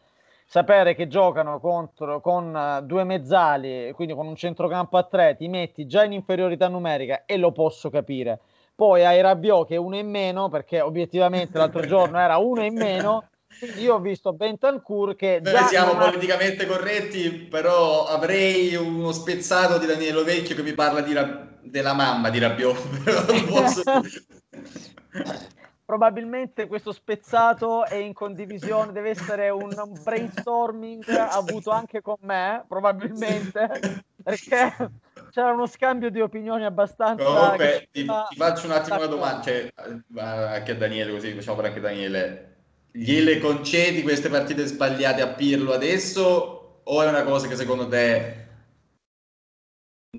[0.46, 5.48] sapere che giocano contro, con uh, due mezzali, quindi con un centrocampo a tre, ti
[5.48, 8.40] metti già in inferiorità numerica e lo posso capire.
[8.76, 12.74] Poi hai Rabiot che è uno in meno, perché obiettivamente l'altro giorno era uno in
[12.74, 13.30] meno,
[13.78, 16.10] io ho visto Bentancur che Noi già siamo non...
[16.10, 21.48] politicamente corretti, però avrei uno spezzato di Daniele Vecchio che mi parla di ra...
[21.62, 23.46] della mamma di Rabiot.
[23.48, 23.84] posso...
[25.94, 29.70] Probabilmente questo spezzato è in condivisione, deve essere un
[30.04, 34.90] brainstorming avuto anche con me, probabilmente, perché
[35.30, 37.24] c'era uno scambio di opinioni abbastanza...
[37.24, 39.72] Comunque, ti, ti, faccio un attimo una domanda, cioè,
[40.16, 42.56] anche a Daniele, così facciamo per anche Daniele.
[42.92, 48.48] Gliele concedi queste partite sbagliate a Pirlo adesso o è una cosa che secondo te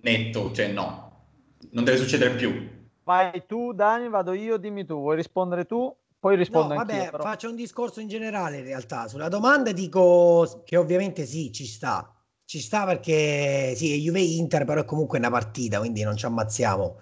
[0.00, 1.24] netto, cioè no,
[1.72, 2.73] non deve succedere più?
[3.04, 5.94] Vai tu Dani, vado io, dimmi tu, vuoi rispondere tu?
[6.18, 7.22] Poi rispondo no, vabbè, però.
[7.22, 9.08] faccio un discorso in generale in realtà.
[9.08, 12.10] Sulla domanda dico che ovviamente sì, ci sta.
[12.46, 16.24] Ci sta perché sì, è Juve Inter, però è comunque una partita, quindi non ci
[16.24, 17.00] ammazziamo.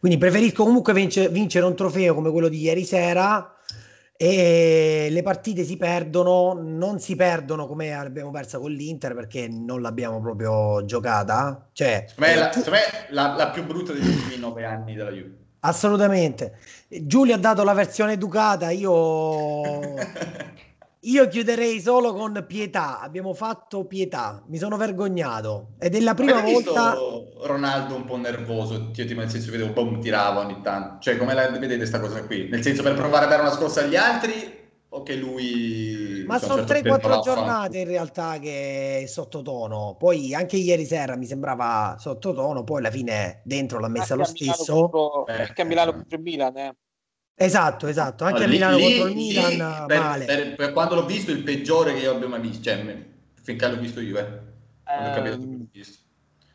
[0.00, 3.55] Quindi preferisco comunque vince, vincere un trofeo come quello di ieri sera
[4.16, 9.82] e le partite si perdono, non si perdono come abbiamo persa con l'Inter perché non
[9.82, 11.68] l'abbiamo proprio giocata.
[11.72, 12.62] Cioè, me, la, tu...
[12.70, 15.44] me la, la, più brutta degli ultimi nove anni della Juve.
[15.60, 16.58] Assolutamente.
[16.88, 19.94] Giulio ha dato la versione educata, io
[21.06, 23.00] Io chiuderei solo con pietà.
[23.00, 24.42] Abbiamo fatto pietà.
[24.48, 25.74] Mi sono vergognato.
[25.78, 26.96] Ed è la prima volta.
[27.42, 28.90] Ronaldo un po' nervoso.
[28.92, 30.98] Io ti nel senso vedevo boom, tirava ogni tanto.
[31.00, 32.48] Cioè, come la vedete questa cosa qui?
[32.48, 36.24] Nel senso per provare a dare una scorsa agli altri o che lui.
[36.26, 39.94] Ma sono certo 3-4 giornate in realtà che è sottotono.
[39.96, 42.64] Poi anche ieri sera mi sembrava sottotono.
[42.64, 44.88] Poi alla fine dentro l'ha messa anche lo stesso.
[44.88, 46.76] Contro, eh, anche a Milano contro il Milan, eh.
[47.38, 50.24] Esatto, esatto, anche a Milano lì, contro il Milan per, male.
[50.24, 53.06] Per, per, quando l'ho visto il peggiore che io abbia mai visto, cioè
[53.42, 54.54] finché l'ho visto io, eh.
[54.88, 55.68] Ehm,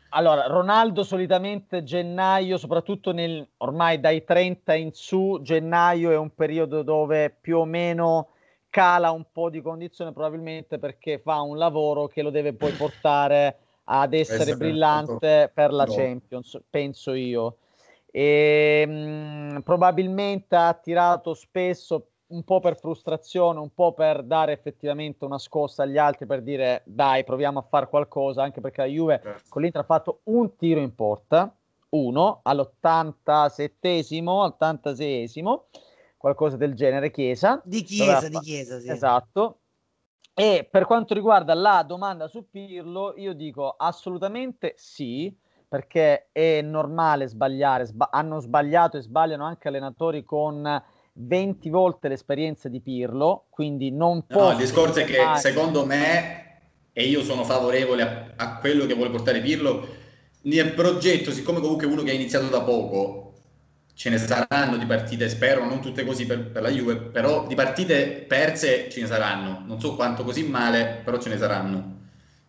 [0.08, 6.82] allora, Ronaldo solitamente gennaio, soprattutto nel, ormai dai 30 in su, gennaio è un periodo
[6.82, 8.30] dove più o meno
[8.68, 13.58] cala un po' di condizione, probabilmente perché fa un lavoro che lo deve poi portare
[13.84, 17.58] ad essere brillante per la Champions, penso io
[18.14, 24.52] e mh, mm, probabilmente ha tirato spesso un po' per frustrazione, un po' per dare
[24.52, 28.86] effettivamente una scossa agli altri per dire dai proviamo a fare qualcosa, anche perché la
[28.86, 29.48] Juve certo.
[29.48, 31.54] con l'Inter ha fatto un tiro in porta,
[31.90, 35.62] uno all'87esimo, 86esimo,
[36.16, 37.60] qualcosa del genere, Chiesa.
[37.64, 38.88] Di Chiesa, di Chiesa, sì.
[38.88, 39.58] Esatto.
[40.34, 45.34] E per quanto riguarda la domanda su Pirlo, io dico assolutamente sì,
[45.72, 50.82] perché è normale sbagliare, sba- hanno sbagliato e sbagliano anche allenatori con
[51.14, 54.48] 20 volte l'esperienza di Pirlo, quindi non può...
[54.48, 56.60] No, il discorso è che secondo me,
[56.92, 59.86] e io sono favorevole a, a, quello che vuole portare Pirlo,
[60.42, 63.32] nel progetto, siccome comunque uno che ha iniziato da poco,
[63.94, 67.54] ce ne saranno di partite, spero, non tutte così per, per la Juve, però di
[67.54, 71.96] partite perse ce ne saranno, non so quanto così male, però ce ne saranno,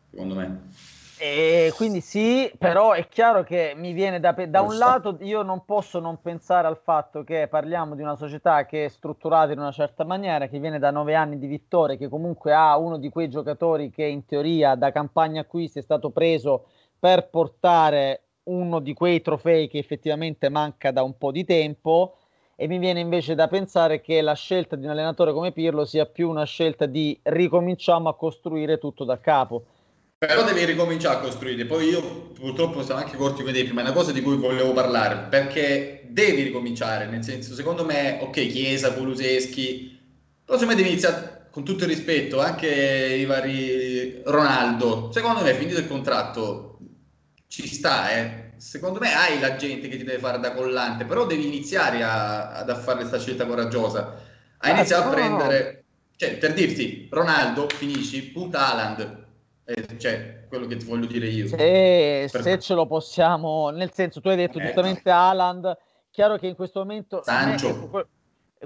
[0.09, 0.91] secondo me.
[1.17, 5.63] E quindi sì, però è chiaro che mi viene da, da un lato io non
[5.63, 9.71] posso non pensare al fatto che parliamo di una società che è strutturata in una
[9.71, 13.29] certa maniera, che viene da nove anni di vittorie, che comunque ha uno di quei
[13.29, 16.65] giocatori che in teoria da campagna acquisti è stato preso
[16.99, 22.17] per portare uno di quei trofei che effettivamente manca da un po' di tempo.
[22.55, 26.05] E mi viene invece da pensare che la scelta di un allenatore come Pirlo sia
[26.05, 29.63] più una scelta di ricominciamo a costruire tutto da capo
[30.25, 31.65] però devi ricominciare a costruire.
[31.65, 32.01] Poi io
[32.31, 36.03] purtroppo sono anche corti come dei prima, è una cosa di cui volevo parlare, perché
[36.07, 39.99] devi ricominciare, nel senso, secondo me, ok, Chiesa, Kuluseschi,
[40.45, 45.11] però secondo me devi iniziare con tutto il rispetto, anche i vari Ronaldo.
[45.11, 46.79] Secondo me, finito il contratto,
[47.47, 48.51] ci sta, eh.
[48.55, 52.51] Secondo me hai la gente che ti deve fare da collante, però devi iniziare a,
[52.53, 54.21] ad fare questa scelta coraggiosa.
[54.59, 55.83] A iniziare a prendere,
[56.15, 59.21] cioè, per dirti, Ronaldo, finisci, punta Haaland,
[59.65, 61.47] eh, cioè, quello che ti voglio dire io.
[61.47, 65.15] Se, se ce lo possiamo, nel senso, tu hai detto eh, giustamente no.
[65.15, 65.77] Haaland,
[66.11, 67.21] chiaro che in questo momento...
[67.23, 67.89] Sancho.
[67.91, 68.07] Me,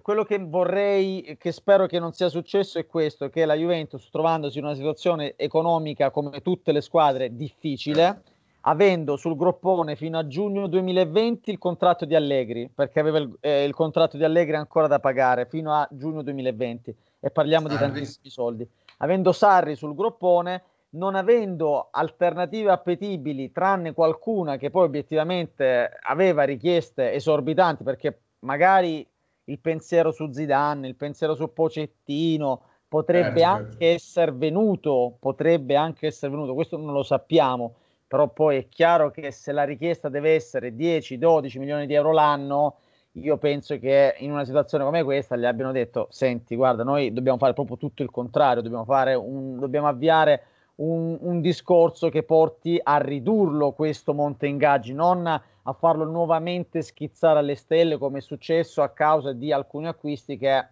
[0.02, 4.60] quello che vorrei, che spero che non sia successo, è questo, che la Juventus, trovandosi
[4.60, 8.22] in una situazione economica come tutte le squadre difficile,
[8.62, 13.64] avendo sul groppone fino a giugno 2020 il contratto di Allegri, perché aveva il, eh,
[13.64, 17.78] il contratto di Allegri ancora da pagare fino a giugno 2020 e parliamo Sarri.
[17.78, 18.70] di tantissimi soldi.
[18.98, 27.14] Avendo Sarri sul groppone, non avendo alternative appetibili, tranne qualcuna che poi obiettivamente aveva richieste
[27.14, 29.06] esorbitanti, perché magari
[29.46, 33.86] il pensiero su Zidane, il pensiero su Pocettino potrebbe eh, anche certo.
[33.86, 37.76] essere venuto, potrebbe anche essere venuto, questo non lo sappiamo,
[38.08, 42.78] però poi è chiaro che se la richiesta deve essere 10-12 milioni di euro l'anno,
[43.14, 47.38] io penso che in una situazione come questa gli abbiano detto, senti, guarda, noi dobbiamo
[47.38, 50.44] fare proprio tutto il contrario, dobbiamo, fare un, dobbiamo avviare
[50.78, 57.40] un, un, discorso che porti a ridurlo questo monte ingaggi, non a farlo nuovamente schizzare
[57.40, 60.66] alle stelle come è successo a causa di alcuni acquisti che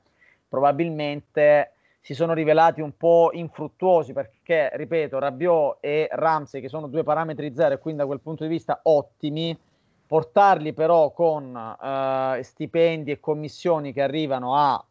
[0.47, 7.03] probabilmente si sono rivelati un po' infruttuosi perché, ripeto, Rabiot e Ramsey che sono due
[7.03, 9.57] parametri zero e quindi da quel punto di vista ottimi,
[10.05, 14.85] portarli però con eh, stipendi e commissioni che arrivano a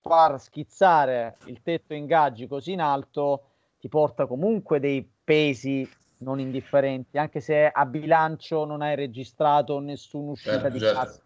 [0.00, 3.42] far schizzare il tetto ingaggi così in alto
[3.84, 5.86] ti porta comunque dei pesi
[6.20, 10.98] non indifferenti, anche se a bilancio non hai registrato nessuna uscita certo, di certo.
[10.98, 11.20] cassa.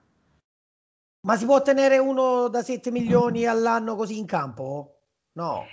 [1.20, 5.02] Ma si può tenere uno da 7 milioni all'anno così in campo?
[5.34, 5.66] No.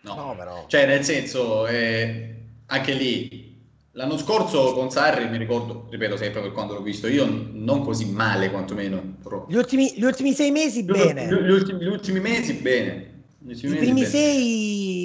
[0.00, 0.64] No, no però.
[0.66, 2.34] Cioè, nel senso, eh,
[2.66, 7.26] anche lì, l'anno scorso con Sarri, mi ricordo, ripeto sempre per quando l'ho visto, io
[7.28, 9.18] non così male quantomeno.
[9.22, 9.46] Però.
[9.48, 11.28] Gli, ultimi, gli ultimi sei mesi bene.
[11.28, 13.10] Gli, gli, ultimi, gli ultimi, mesi bene.
[13.44, 14.06] I primi bene.
[14.06, 15.01] sei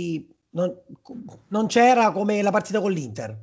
[0.57, 0.75] non,
[1.49, 3.37] non c'era come la partita con l'Inter.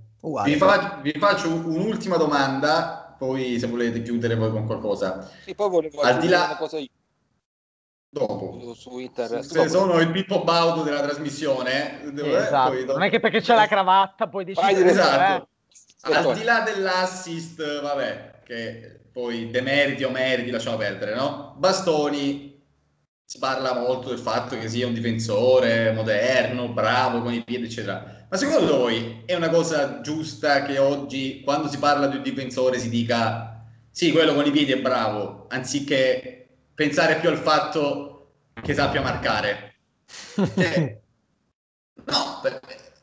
[0.44, 5.30] Vi, fa, vi, faccio un'ultima domanda, poi se volete chiudere voi con qualcosa.
[5.44, 6.44] Sì, poi volevo Al di là...
[6.44, 6.88] una cosa io.
[8.08, 8.74] Dopo.
[8.74, 9.44] Su Inter.
[9.44, 9.68] Se dopo.
[9.68, 12.02] sono il Pippo Baudo della trasmissione.
[12.02, 12.84] Eh, esatto.
[12.84, 14.90] non è che perché c'è la cravatta poi decidere.
[14.90, 15.48] Esatto.
[16.08, 16.14] Eh.
[16.14, 21.54] Al di là dell'assist, vabbè, che poi demeriti o meriti lasciamo perdere, no?
[21.58, 22.53] Bastoni
[23.26, 28.26] si parla molto del fatto che sia un difensore moderno, bravo con i piedi, eccetera.
[28.28, 32.78] Ma secondo voi è una cosa giusta che oggi, quando si parla di un difensore,
[32.78, 33.54] si dica
[33.90, 39.76] sì, quello con i piedi è bravo, anziché pensare più al fatto che sappia marcare?
[40.34, 41.00] Cioè,
[42.04, 42.40] no,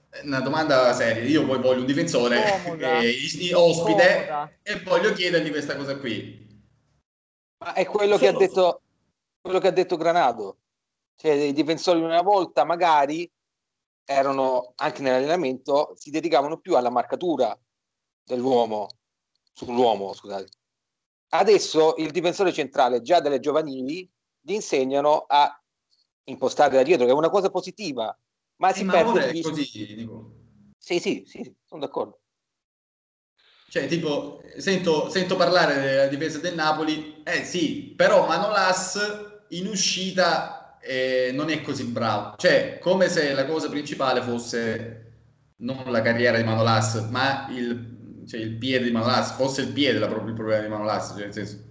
[0.09, 1.23] è una domanda seria.
[1.23, 2.43] Io poi voglio un difensore
[2.77, 4.51] eh, ospite Comoda.
[4.61, 6.45] e voglio chiedergli questa cosa qui.
[7.63, 8.80] Ma è quello che ha detto
[9.41, 10.59] quello che ha detto Granado,
[11.15, 13.29] cioè i difensori una volta magari
[14.05, 17.57] erano anche nell'allenamento, si dedicavano più alla marcatura
[18.23, 18.87] dell'uomo,
[19.53, 20.49] sull'uomo, scusate.
[21.29, 25.61] Adesso il difensore centrale, già dalle giovanili, gli insegnano a
[26.25, 28.15] impostare da dietro, che è una cosa positiva,
[28.57, 29.29] ma eh, si ma perde.
[29.29, 30.29] È così, dico.
[30.77, 32.19] Sì, sì, sì, sono d'accordo.
[33.69, 40.61] Cioè, tipo, sento, sento parlare della difesa del Napoli, eh sì, però Manolas in uscita
[40.81, 42.35] eh, non è così bravo.
[42.37, 44.97] Cioè, come se la cosa principale fosse
[45.57, 49.99] non la carriera di Manolas, ma il, cioè, il piede di Manolas, fosse il piede
[49.99, 51.09] la, il problema di Manolas.
[51.09, 51.69] Cioè, nel senso...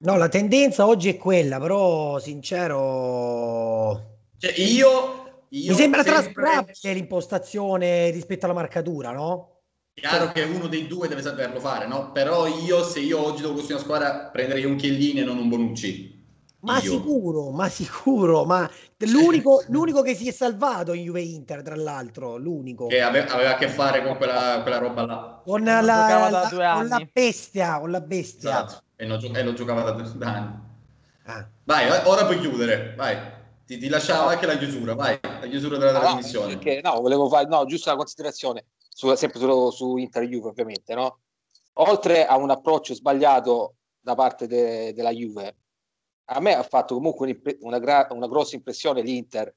[0.00, 4.16] No, la tendenza oggi è quella, però sincero...
[4.38, 6.22] Cioè, io, io Mi sembra sempre...
[6.22, 9.54] trascurabile l'impostazione rispetto alla marcatura, no?
[9.94, 12.12] Chiaro che uno dei due deve saperlo fare, no?
[12.12, 15.48] Però io, se io oggi devo costruire una squadra, prenderei un Chiellini e non un
[15.48, 16.17] Bonucci
[16.60, 16.90] Ma Io.
[16.90, 22.36] sicuro, ma sicuro, ma l'unico, l'unico, che si è salvato in Juve Inter, tra l'altro,
[22.36, 22.88] l'unico.
[22.88, 25.40] Che aveva, aveva a che fare con quella, quella roba là.
[25.44, 28.50] Con la, la, con la, bestia, con la bestia.
[28.50, 28.82] Esatto.
[28.96, 30.66] E, non, e lo giocava da, da anni.
[31.26, 31.48] Ah.
[31.62, 33.16] Vai, ora puoi chiudere, vai.
[33.64, 36.56] Ti, ti lasciamo anche la chiusura, vai, la chiusura della no, trasmissione.
[36.56, 40.94] Perché, no, volevo fare, no, giusto una considerazione, su, sempre su, su Inter Juve ovviamente,
[40.94, 41.18] no?
[41.74, 45.54] Oltre a un approccio sbagliato da parte de, della Juve,
[46.30, 49.54] a me ha fatto comunque una, gra- una grossa impressione l'Inter.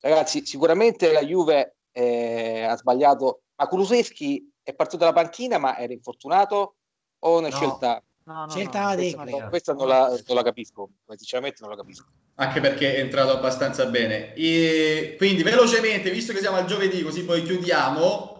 [0.00, 5.92] Ragazzi, sicuramente la Juve eh, ha sbagliato, ma Kuluseschi è partito dalla panchina ma era
[5.92, 6.76] infortunato
[7.20, 7.54] o una no.
[7.54, 8.02] scelta?
[8.24, 12.04] No, no, scelta no, questa, questa non, la, non la capisco, sinceramente non la capisco.
[12.34, 14.34] Anche perché è entrato abbastanza bene.
[14.34, 18.36] E quindi velocemente, visto che siamo al giovedì, così poi chiudiamo.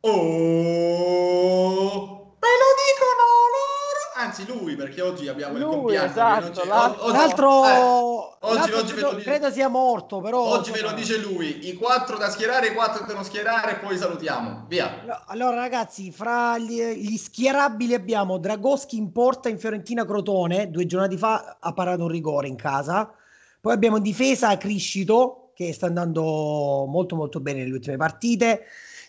[0.00, 1.42] Oh!
[4.14, 7.78] Anzi lui perché oggi abbiamo lui, il compianto esatto, l'altro, oggi, l'altro, eh,
[8.40, 12.16] oggi, l'altro oggi credo, credo, sia morto però oggi ve lo dice lui i quattro
[12.18, 14.66] da schierare i quattro da non schierare e poi salutiamo.
[14.68, 15.24] Via.
[15.26, 21.16] Allora ragazzi fra gli, gli schierabili abbiamo Dragoschi in porta in Fiorentina Crotone due giorni
[21.16, 23.10] fa ha parato un rigore in casa.
[23.60, 28.64] Poi abbiamo in difesa Criscito che sta andando molto molto bene nelle ultime partite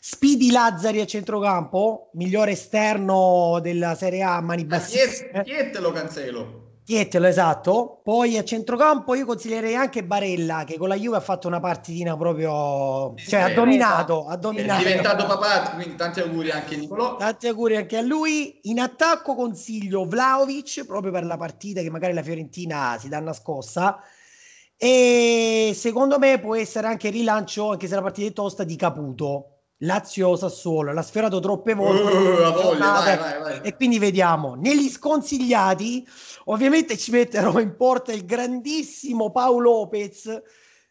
[0.05, 5.43] Speedy Lazzari a centrocampo, migliore esterno della Serie A, mani bassissime.
[5.45, 6.81] Chietelo cancelo.
[6.83, 8.01] Chietelo, esatto.
[8.03, 12.17] Poi a centrocampo io consiglierei anche Barella, che con la Juve ha fatto una partitina
[12.17, 13.13] proprio...
[13.15, 14.81] Cioè, ha dominato, ha dominato.
[14.81, 17.15] È diventato papà, quindi tanti auguri anche a Nicolò.
[17.15, 18.59] Tanti auguri anche a lui.
[18.63, 23.31] In attacco consiglio Vlaovic, proprio per la partita che magari la Fiorentina si dà una
[23.31, 24.01] scossa.
[24.75, 29.52] E secondo me può essere anche rilancio, anche se la partita è tosta, di Caputo
[29.83, 32.15] Lazio Sassuolo l'ha sferato troppe volte.
[32.15, 33.61] Uh, voglia, vai, vai, vai.
[33.61, 36.07] e quindi vediamo negli sconsigliati
[36.45, 40.41] ovviamente ci metterò in porta il grandissimo Paolo Lopez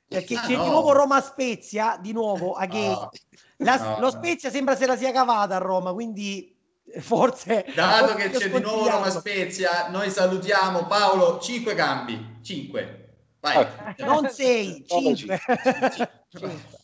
[0.07, 0.65] perché ah, c'è no.
[0.65, 3.11] di nuovo Roma Spezia di nuovo a no.
[3.59, 6.55] La, no, lo Spezia sembra se la sia cavata a Roma quindi
[6.99, 13.15] forse dato forse che c'è di nuovo Roma Spezia noi salutiamo Paolo 5 cambi 5
[13.41, 13.67] vai.
[13.99, 15.41] Non 6 5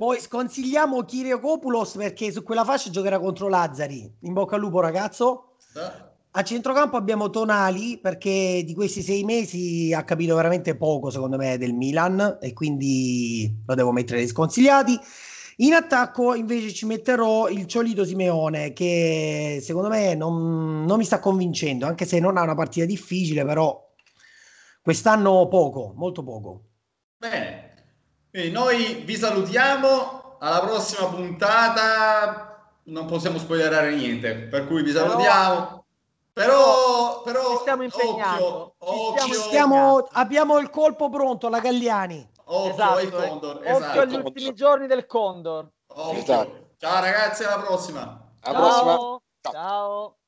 [0.00, 4.10] poi sconsigliamo Kiriakopoulos perché su quella fascia giocherà contro Lazzari.
[4.20, 5.56] In bocca al lupo, ragazzo.
[6.30, 11.58] A centrocampo abbiamo Tonali perché di questi sei mesi ha capito veramente poco, secondo me,
[11.58, 14.98] del Milan e quindi lo devo mettere nei sconsigliati.
[15.56, 21.20] In attacco invece ci metterò il Ciolito Simeone che secondo me non, non mi sta
[21.20, 23.86] convincendo, anche se non ha una partita difficile, però
[24.80, 26.62] quest'anno poco, molto poco.
[27.18, 27.69] Bene,
[28.30, 35.84] quindi noi vi salutiamo, alla prossima puntata non possiamo spoilerare niente, per cui vi salutiamo.
[36.32, 38.74] Però, però, stiamo impegnando.
[38.78, 39.34] Occhio, occhio.
[39.34, 42.28] Stiamo, abbiamo il colpo pronto alla Galliani.
[42.44, 43.56] Occhio esatto, ai Condor.
[43.56, 44.00] Occhio esatto.
[44.00, 45.68] agli ultimi giorni del Condor.
[46.12, 46.68] Esatto.
[46.78, 48.30] Ciao ragazzi, alla prossima.
[48.40, 48.62] Alla Ciao.
[48.62, 48.96] prossima.
[48.96, 49.52] Ciao.
[49.52, 50.19] Ciao.